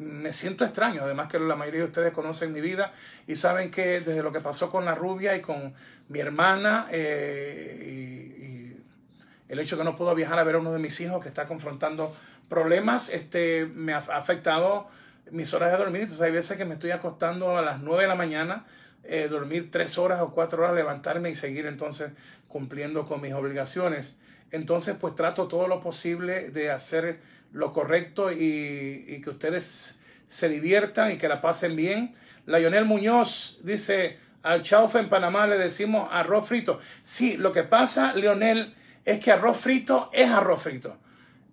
[0.02, 2.94] me siento extraño, además que la mayoría de ustedes conocen mi vida
[3.28, 5.74] y saben que desde lo que pasó con la rubia y con
[6.10, 10.72] mi hermana eh, y, el hecho de que no puedo viajar a ver a uno
[10.72, 12.16] de mis hijos que está confrontando
[12.48, 14.88] problemas, este, me ha afectado
[15.30, 16.04] mis horas de dormir.
[16.04, 18.66] Entonces hay veces que me estoy acostando a las 9 de la mañana,
[19.04, 22.12] eh, dormir 3 horas o 4 horas, levantarme y seguir entonces
[22.48, 24.16] cumpliendo con mis obligaciones.
[24.52, 27.20] Entonces pues trato todo lo posible de hacer
[27.52, 32.16] lo correcto y, que ustedes se diviertan y que la pasen bien.
[32.46, 36.80] Lionel Muñoz dice, al chaufa en Panamá le decimos arroz frito.
[37.04, 38.74] Sí, lo que pasa, Lionel,
[39.06, 40.98] es que arroz frito es arroz frito.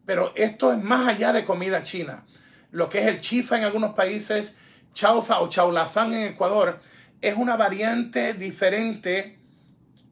[0.07, 2.25] Pero esto es más allá de comida china.
[2.71, 4.57] Lo que es el chifa en algunos países,
[4.95, 6.81] chaufa o chaulafán en Ecuador,
[7.21, 9.39] es una variante diferente,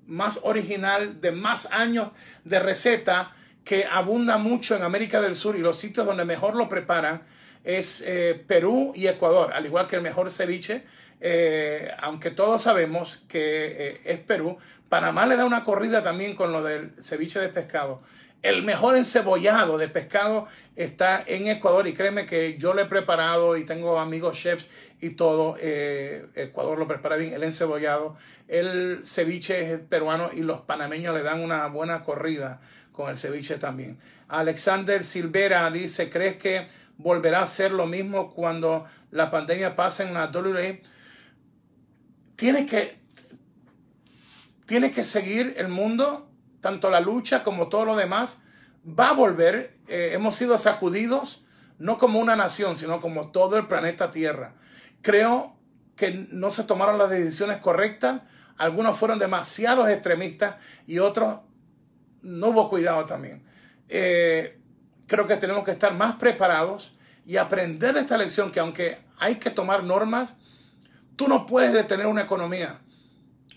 [0.07, 2.11] más original, de más años
[2.45, 3.35] de receta
[3.67, 7.23] que abunda mucho en América del Sur y los sitios donde mejor lo preparan
[7.65, 10.85] es eh, Perú y Ecuador, al igual que el mejor ceviche,
[11.21, 13.41] eh, aunque todos sabemos que
[13.77, 14.57] eh, es Perú.
[14.89, 18.03] Panamá le da una corrida también con lo del ceviche de pescado.
[18.41, 20.47] El mejor encebollado de pescado
[20.77, 24.69] está en Ecuador y créeme que yo lo he preparado y tengo amigos chefs
[25.01, 25.57] y todo.
[25.61, 28.17] Ecuador lo prepara bien, el encebollado.
[28.47, 32.61] El ceviche es peruano y los panameños le dan una buena corrida
[32.97, 33.99] con el ceviche también.
[34.29, 36.67] Alexander Silvera dice, ¿crees que
[36.97, 40.83] volverá a ser lo mismo cuando la pandemia pase en la WWE?
[42.35, 42.99] Tiene que,
[44.67, 46.29] que seguir el mundo,
[46.61, 48.39] tanto la lucha como todo lo demás.
[48.87, 49.75] Va a volver.
[49.89, 51.45] Eh, hemos sido sacudidos,
[51.79, 54.55] no como una nación, sino como todo el planeta Tierra.
[55.03, 55.55] Creo
[55.97, 58.23] que no se tomaron las decisiones correctas.
[58.57, 61.41] Algunos fueron demasiados extremistas y otros
[62.27, 63.43] no hubo cuidado también.
[63.89, 64.59] Eh,
[65.07, 69.37] creo que tenemos que estar más preparados y aprender de esta lección que aunque hay
[69.37, 70.35] que tomar normas,
[71.15, 72.81] tú no puedes detener una economía,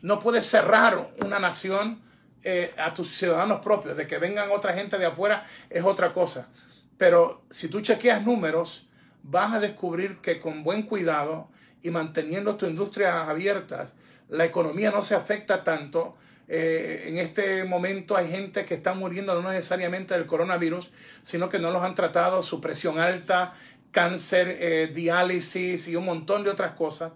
[0.01, 2.01] no puedes cerrar una nación
[2.43, 6.47] eh, a tus ciudadanos propios, de que vengan otra gente de afuera es otra cosa.
[6.97, 8.87] Pero si tú chequeas números,
[9.23, 11.49] vas a descubrir que con buen cuidado
[11.81, 13.93] y manteniendo tu industria abiertas,
[14.27, 16.17] la economía no se afecta tanto
[16.51, 20.89] eh, en este momento hay gente que está muriendo no necesariamente del coronavirus,
[21.21, 23.53] sino que no los han tratado, su presión alta,
[23.91, 27.11] cáncer, eh, diálisis y un montón de otras cosas.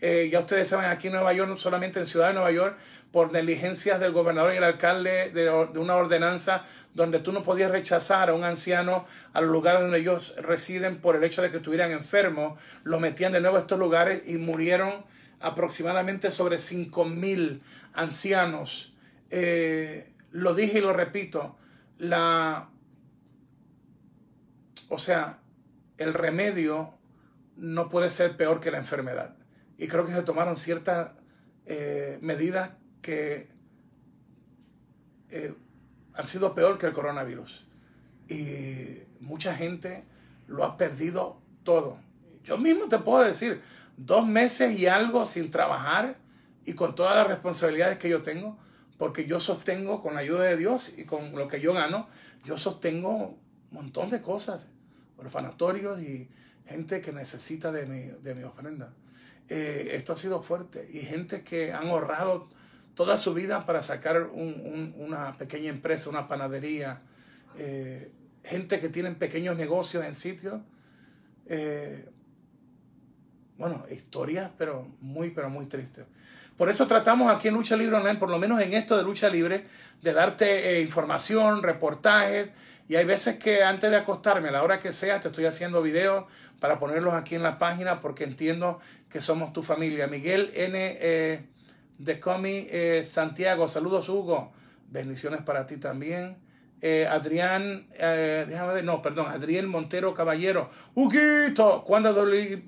[0.00, 2.78] Eh, ya ustedes saben, aquí en Nueva York, no solamente en Ciudad de Nueva York,
[3.12, 6.64] por negligencias del gobernador y el alcalde de, de, una ordenanza
[6.94, 11.14] donde tú no podías rechazar a un anciano a los lugares donde ellos residen por
[11.14, 15.04] el hecho de que estuvieran enfermos, lo metían de nuevo a estos lugares y murieron
[15.40, 17.62] aproximadamente sobre 5 mil
[17.98, 18.94] ancianos.
[19.30, 21.56] Eh, lo dije y lo repito,
[21.98, 22.70] la,
[24.88, 25.40] o sea,
[25.98, 26.94] el remedio
[27.56, 29.36] no puede ser peor que la enfermedad.
[29.78, 31.10] Y creo que se tomaron ciertas
[31.66, 32.70] eh, medidas
[33.02, 33.48] que
[35.30, 35.54] eh,
[36.14, 37.66] han sido peor que el coronavirus.
[38.28, 40.04] Y mucha gente
[40.46, 41.98] lo ha perdido todo.
[42.44, 43.60] Yo mismo te puedo decir,
[43.96, 46.16] dos meses y algo sin trabajar
[46.68, 48.58] y con todas las responsabilidades que yo tengo,
[48.98, 52.10] porque yo sostengo con la ayuda de Dios y con lo que yo gano,
[52.44, 53.38] yo sostengo un
[53.70, 54.66] montón de cosas,
[55.16, 56.28] orfanatorios y
[56.66, 58.92] gente que necesita de mi, de mi ofrenda.
[59.48, 62.50] Eh, esto ha sido fuerte y gente que han ahorrado
[62.94, 67.00] toda su vida para sacar una pequeña empresa, una panadería,
[67.56, 68.12] eh,
[68.44, 70.60] gente que tienen pequeños negocios en sitios.
[71.46, 72.10] Eh,
[73.56, 76.04] bueno, historias, pero muy, pero muy tristes.
[76.58, 79.28] Por eso tratamos aquí en Lucha Libre Online, por lo menos en esto de Lucha
[79.28, 79.64] Libre,
[80.02, 82.48] de darte eh, información, reportajes,
[82.88, 85.82] Y hay veces que antes de acostarme, a la hora que sea, te estoy haciendo
[85.82, 86.24] videos
[86.58, 90.08] para ponerlos aquí en la página porque entiendo que somos tu familia.
[90.08, 90.98] Miguel N.
[91.00, 91.46] Eh,
[91.98, 94.52] de Comi eh, Santiago, saludos Hugo,
[94.88, 96.38] bendiciones para ti también.
[97.10, 100.70] Adrián, déjame ver, no, perdón, Adrián Montero Caballero.
[100.94, 102.24] Huguito, ¿cuándo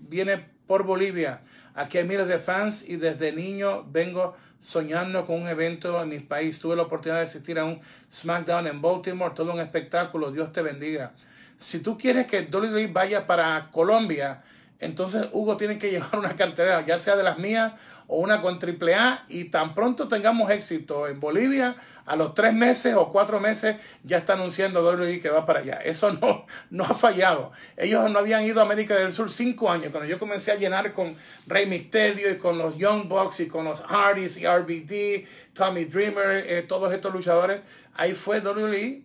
[0.09, 1.43] viene por Bolivia?
[1.75, 6.21] Aquí hay miles de fans y desde niño vengo soñando con un evento en mi
[6.21, 6.59] país.
[6.59, 7.81] Tuve la oportunidad de asistir a un
[8.12, 10.31] SmackDown en Baltimore, todo un espectáculo.
[10.31, 11.12] Dios te bendiga.
[11.59, 14.43] Si tú quieres que WWE vaya para Colombia,
[14.79, 17.73] entonces Hugo tiene que llevar una cartera, ya sea de las mías
[18.13, 22.97] o una con AAA, y tan pronto tengamos éxito en Bolivia, a los tres meses
[22.97, 25.75] o cuatro meses ya está anunciando WWE que va para allá.
[25.77, 27.53] Eso no, no ha fallado.
[27.77, 29.91] Ellos no habían ido a América del Sur cinco años.
[29.93, 31.15] Cuando yo comencé a llenar con
[31.47, 36.45] Rey Mysterio y con los Young Bucks y con los Hardys y RBD, Tommy Dreamer,
[36.49, 37.61] eh, todos estos luchadores,
[37.95, 39.05] ahí fue WWE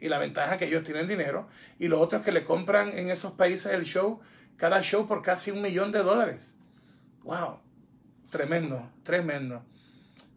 [0.00, 1.46] y la ventaja que ellos tienen dinero
[1.78, 4.18] y los otros que le compran en esos países el show,
[4.56, 6.54] cada show por casi un millón de dólares.
[7.22, 7.69] ¡Wow!
[8.30, 9.62] Tremendo, tremendo.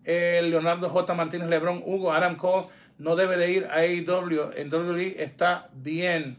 [0.03, 1.13] Leonardo J.
[1.13, 2.67] Martínez Lebrón, Hugo, Adam Cole
[2.97, 4.51] no debe de ir a AEW.
[4.55, 6.37] En WWE está bien.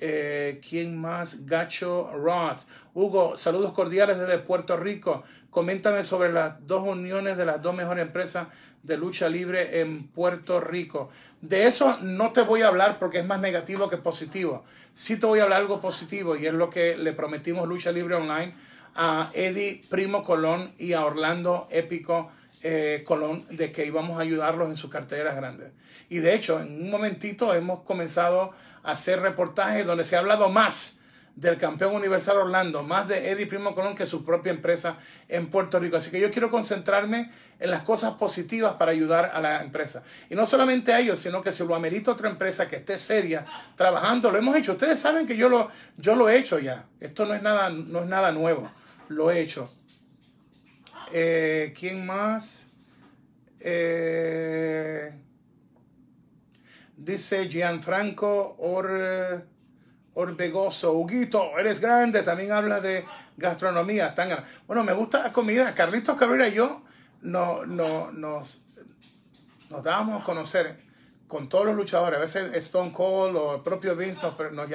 [0.00, 1.46] Eh, ¿Quién más?
[1.46, 2.58] Gacho Rod.
[2.94, 5.22] Hugo, saludos cordiales desde Puerto Rico.
[5.50, 8.48] Coméntame sobre las dos uniones de las dos mejores empresas
[8.82, 11.10] de lucha libre en Puerto Rico.
[11.40, 14.64] De eso no te voy a hablar porque es más negativo que positivo.
[14.92, 18.16] Sí te voy a hablar algo positivo y es lo que le prometimos Lucha Libre
[18.16, 18.54] Online
[18.94, 22.30] a Eddie Primo Colón y a Orlando Épico
[22.62, 25.72] eh, Colón de que íbamos a ayudarlos en sus carteras grandes.
[26.08, 30.48] Y de hecho, en un momentito hemos comenzado a hacer reportajes donde se ha hablado
[30.48, 31.00] más
[31.36, 34.96] del campeón universal Orlando, más de Eddie Primo Colón que su propia empresa
[35.28, 35.96] en Puerto Rico.
[35.96, 40.02] Así que yo quiero concentrarme en las cosas positivas para ayudar a la empresa.
[40.30, 43.44] Y no solamente a ellos, sino que si lo amerita otra empresa que esté seria,
[43.74, 44.72] trabajando, lo hemos hecho.
[44.72, 46.86] Ustedes saben que yo lo, yo lo he hecho ya.
[47.00, 48.70] Esto no es nada, no es nada nuevo.
[49.08, 49.68] Lo he hecho.
[51.12, 52.68] Eh, ¿Quién más?
[53.60, 55.12] Eh,
[56.96, 59.46] dice Gianfranco Or,
[60.14, 60.92] Orbegoso.
[60.92, 62.22] Huguito, eres grande.
[62.22, 63.04] También habla de
[63.36, 64.14] gastronomía.
[64.66, 65.74] bueno, me gusta la comida.
[65.74, 66.82] Carlitos Cabrera y yo
[67.22, 68.62] no, no, nos,
[69.70, 70.84] nos dábamos a conocer
[71.26, 72.18] con todos los luchadores.
[72.18, 74.68] A veces Stone Cold o el propio Vince nos, nos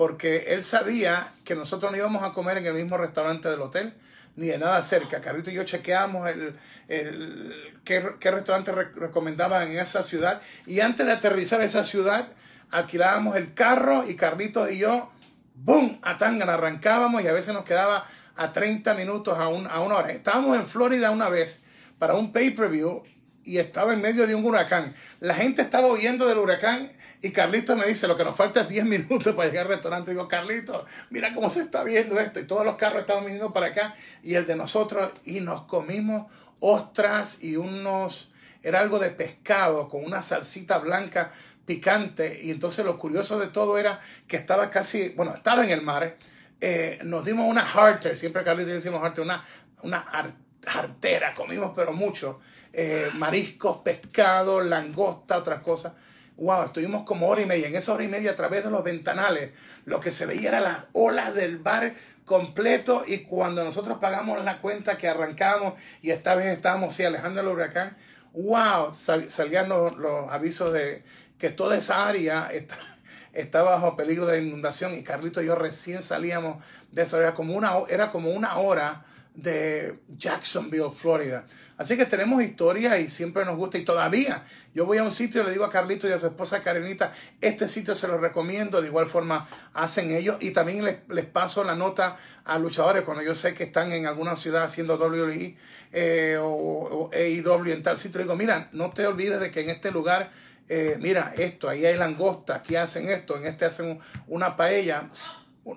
[0.00, 3.92] porque él sabía que nosotros no íbamos a comer en el mismo restaurante del hotel
[4.34, 5.20] ni de nada cerca.
[5.20, 6.56] Carlito y yo chequeamos el,
[7.84, 12.28] qué, restaurante recomendaban en esa ciudad y antes de aterrizar a esa ciudad
[12.70, 15.12] alquilábamos el carro y Carlitos y yo,
[15.54, 19.96] ¡boom!, a Tangana arrancábamos y a veces nos quedaba a 30 minutos, a, a una
[19.96, 20.10] hora.
[20.12, 21.66] Estábamos en Florida una vez
[21.98, 23.02] para un pay-per-view
[23.44, 24.90] y estaba en medio de un huracán.
[25.20, 26.90] La gente estaba huyendo del huracán
[27.22, 30.12] y Carlito me dice, lo que nos falta es 10 minutos para llegar al restaurante.
[30.12, 32.40] digo, Carlito, mira cómo se está viendo esto.
[32.40, 35.10] Y todos los carros estaban viniendo para acá y el de nosotros.
[35.24, 38.30] Y nos comimos ostras y unos,
[38.62, 41.30] era algo de pescado con una salsita blanca
[41.66, 42.38] picante.
[42.42, 46.16] Y entonces lo curioso de todo era que estaba casi, bueno, estaba en el mar.
[46.62, 49.44] Eh, nos dimos una harter, siempre Carlito y decimos harter, una,
[49.82, 50.06] una
[50.66, 52.40] hartera, comimos pero mucho.
[52.72, 55.92] Eh, mariscos, pescado, langosta, otras cosas
[56.40, 57.68] wow, estuvimos como hora y media.
[57.68, 59.50] En esa hora y media, a través de los ventanales,
[59.84, 63.04] lo que se veía era las olas del bar completo.
[63.06, 67.48] Y cuando nosotros pagamos la cuenta que arrancamos y esta vez estábamos sí, alejando el
[67.48, 67.96] huracán,
[68.32, 69.92] wow, salían los,
[70.30, 71.04] avisos de
[71.38, 72.78] que toda esa área está,
[73.32, 74.94] está, bajo peligro de inundación.
[74.94, 79.04] Y Carlito y yo recién salíamos de esa área, como una, era como una hora
[79.34, 81.46] de Jacksonville, Florida.
[81.76, 85.40] Así que tenemos historia y siempre nos gusta y todavía yo voy a un sitio
[85.40, 88.82] y le digo a Carlito y a su esposa Karenita, este sitio se lo recomiendo,
[88.82, 93.34] de igual forma hacen ellos y también les, paso la nota a luchadores cuando yo
[93.34, 95.56] sé que están en alguna ciudad haciendo WWE
[95.92, 99.70] eh, o, AEW en tal sitio, le digo, mira, no te olvides de que en
[99.70, 100.30] este lugar,
[100.68, 105.08] eh, mira esto, ahí hay langosta, aquí hacen esto, en este hacen una paella.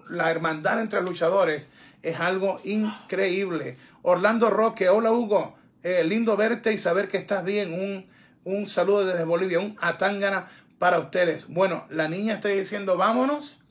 [0.10, 1.68] La hermandad entre luchadores
[2.04, 3.78] es algo increíble.
[4.04, 7.74] Orlando Roque, hola Hugo, eh, lindo verte y saber que estás bien.
[7.74, 8.06] Un,
[8.43, 11.47] un saludo desde Bolivia, un atangana para ustedes.
[11.47, 13.62] Bueno, la niña está diciendo vámonos.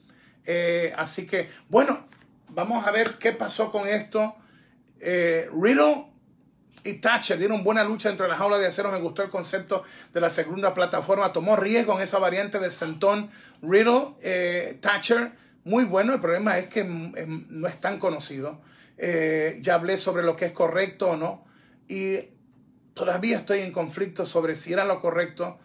[0.47, 2.09] Eh, así que, bueno,
[2.49, 4.35] vamos a ver qué pasó con esto.
[4.99, 6.07] Eh, Riddle
[6.85, 8.91] y Thatcher dieron buena lucha entre las jaulas de acero.
[8.91, 11.35] Me gustó el concepto de la segunda plataforma.
[11.35, 13.31] Tomó riesgo en esa variante de sentón.
[13.61, 15.33] Riddle, Thatcher,
[15.65, 16.13] muy bueno.
[16.13, 18.61] El problema es que mm, em, no es tan conocido.
[18.99, 21.45] Eh, ya hablé sobre lo que es correcto o no.
[21.89, 22.19] Y
[22.95, 25.59] todavía estoy en conflicto sobre si era lo correcto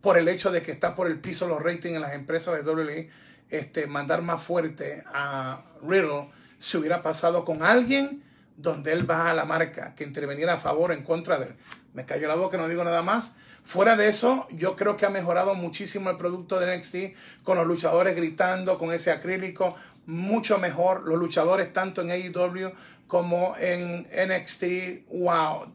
[0.00, 2.70] por el hecho de que está por el piso los ratings en las empresas de
[2.70, 3.10] WWE,
[3.48, 6.28] este, mandar más fuerte a Riddle
[6.58, 8.22] si hubiera pasado con alguien
[8.56, 11.56] donde él va a la marca, que interveniera a favor o en contra de él.
[11.94, 13.34] Me cayó la boca, no digo nada más.
[13.64, 17.66] Fuera de eso, yo creo que ha mejorado muchísimo el producto de NXT con los
[17.66, 19.74] luchadores gritando, con ese acrílico,
[20.06, 21.08] mucho mejor.
[21.08, 22.72] Los luchadores tanto en AEW
[23.06, 25.72] como en NXT, wow,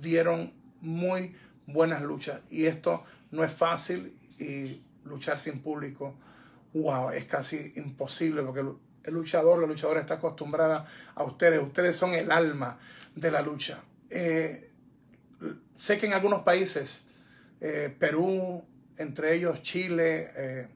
[0.00, 1.34] dieron muy
[1.66, 2.40] buenas luchas.
[2.50, 6.14] Y esto no es fácil y luchar sin público,
[6.74, 8.60] wow, es casi imposible porque
[9.04, 11.62] el luchador, la luchadora está acostumbrada a ustedes.
[11.62, 12.78] Ustedes son el alma
[13.14, 13.78] de la lucha.
[14.10, 14.70] Eh,
[15.74, 17.04] sé que en algunos países,
[17.60, 18.64] eh, Perú,
[18.98, 20.68] entre ellos Chile, eh,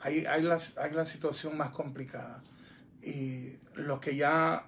[0.00, 2.42] hay, hay, la, hay la situación más complicada.
[3.02, 4.66] Y lo que ya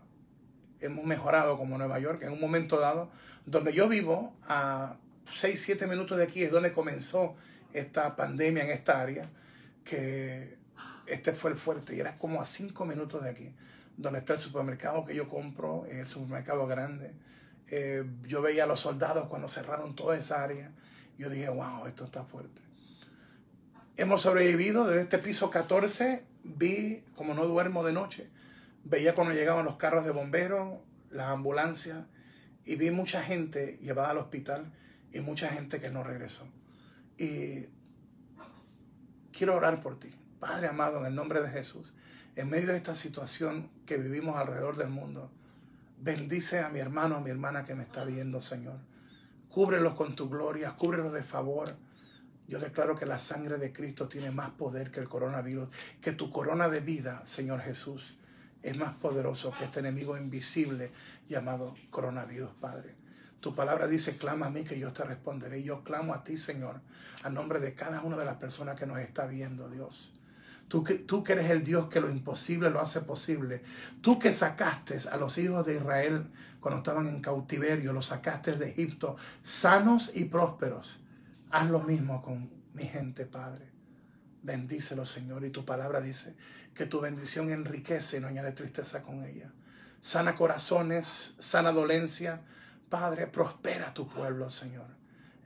[0.80, 3.11] hemos mejorado como Nueva York, en un momento dado,
[3.47, 4.97] donde yo vivo, a
[5.32, 7.34] 6, 7 minutos de aquí es donde comenzó
[7.72, 9.28] esta pandemia en esta área,
[9.84, 10.57] que
[11.07, 13.53] este fue el fuerte y era como a 5 minutos de aquí,
[13.97, 17.12] donde está el supermercado que yo compro, el supermercado grande.
[17.77, 20.70] Eh, yo veía a los soldados cuando cerraron toda esa área.
[21.18, 22.62] Yo dije, wow, esto está fuerte.
[23.97, 26.25] Hemos sobrevivido desde este piso 14.
[26.45, 28.31] Vi, como no duermo de noche,
[28.85, 30.79] veía cuando llegaban los carros de bomberos,
[31.11, 32.05] las ambulancias,
[32.64, 34.72] y vi mucha gente llevada al hospital
[35.12, 36.47] y mucha gente que no regresó.
[37.18, 37.66] Y
[39.33, 41.93] quiero orar por ti, Padre amado, en el nombre de Jesús,
[42.37, 45.33] en medio de esta situación que vivimos alrededor del mundo.
[46.05, 48.77] Bendice a mi hermano, a mi hermana que me está viendo, Señor.
[49.49, 51.75] Cúbrelos con tu gloria, cúbrelos de favor.
[52.47, 55.71] Yo declaro que la sangre de Cristo tiene más poder que el coronavirus,
[56.03, 58.19] que tu corona de vida, Señor Jesús,
[58.63, 60.93] es más poderoso que este enemigo invisible
[61.27, 62.95] llamado coronavirus, Padre.
[63.41, 65.63] Tu palabra dice, clama a mí que yo te responderé.
[65.63, 66.83] Yo clamo a ti, Señor,
[67.23, 70.14] a nombre de cada una de las personas que nos está viendo, Dios.
[70.69, 73.62] Tú que, tú eres el Dios que lo imposible lo hace posible.
[74.01, 76.27] Tú que sacaste a los hijos de Israel
[76.61, 81.01] cuando estaban en cautiverio, los sacaste de Egipto sanos y prósperos.
[81.51, 83.67] Haz lo mismo con mi gente, Padre.
[84.43, 85.45] Bendícelo, Señor.
[85.45, 86.35] Y tu palabra dice
[86.75, 89.53] que tu bendición enriquece y no añade tristeza con ella.
[90.01, 92.43] Sana corazones, sana dolencia.
[92.89, 94.87] Padre, prospera tu pueblo, Señor.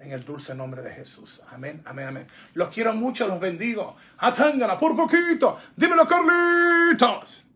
[0.00, 1.42] En el dulce nombre de Jesús.
[1.50, 2.26] Amén, amén, amén.
[2.54, 3.96] Los quiero mucho, los bendigo.
[4.18, 5.58] Atángala por poquito.
[5.76, 7.47] Dímelo, Carlitos.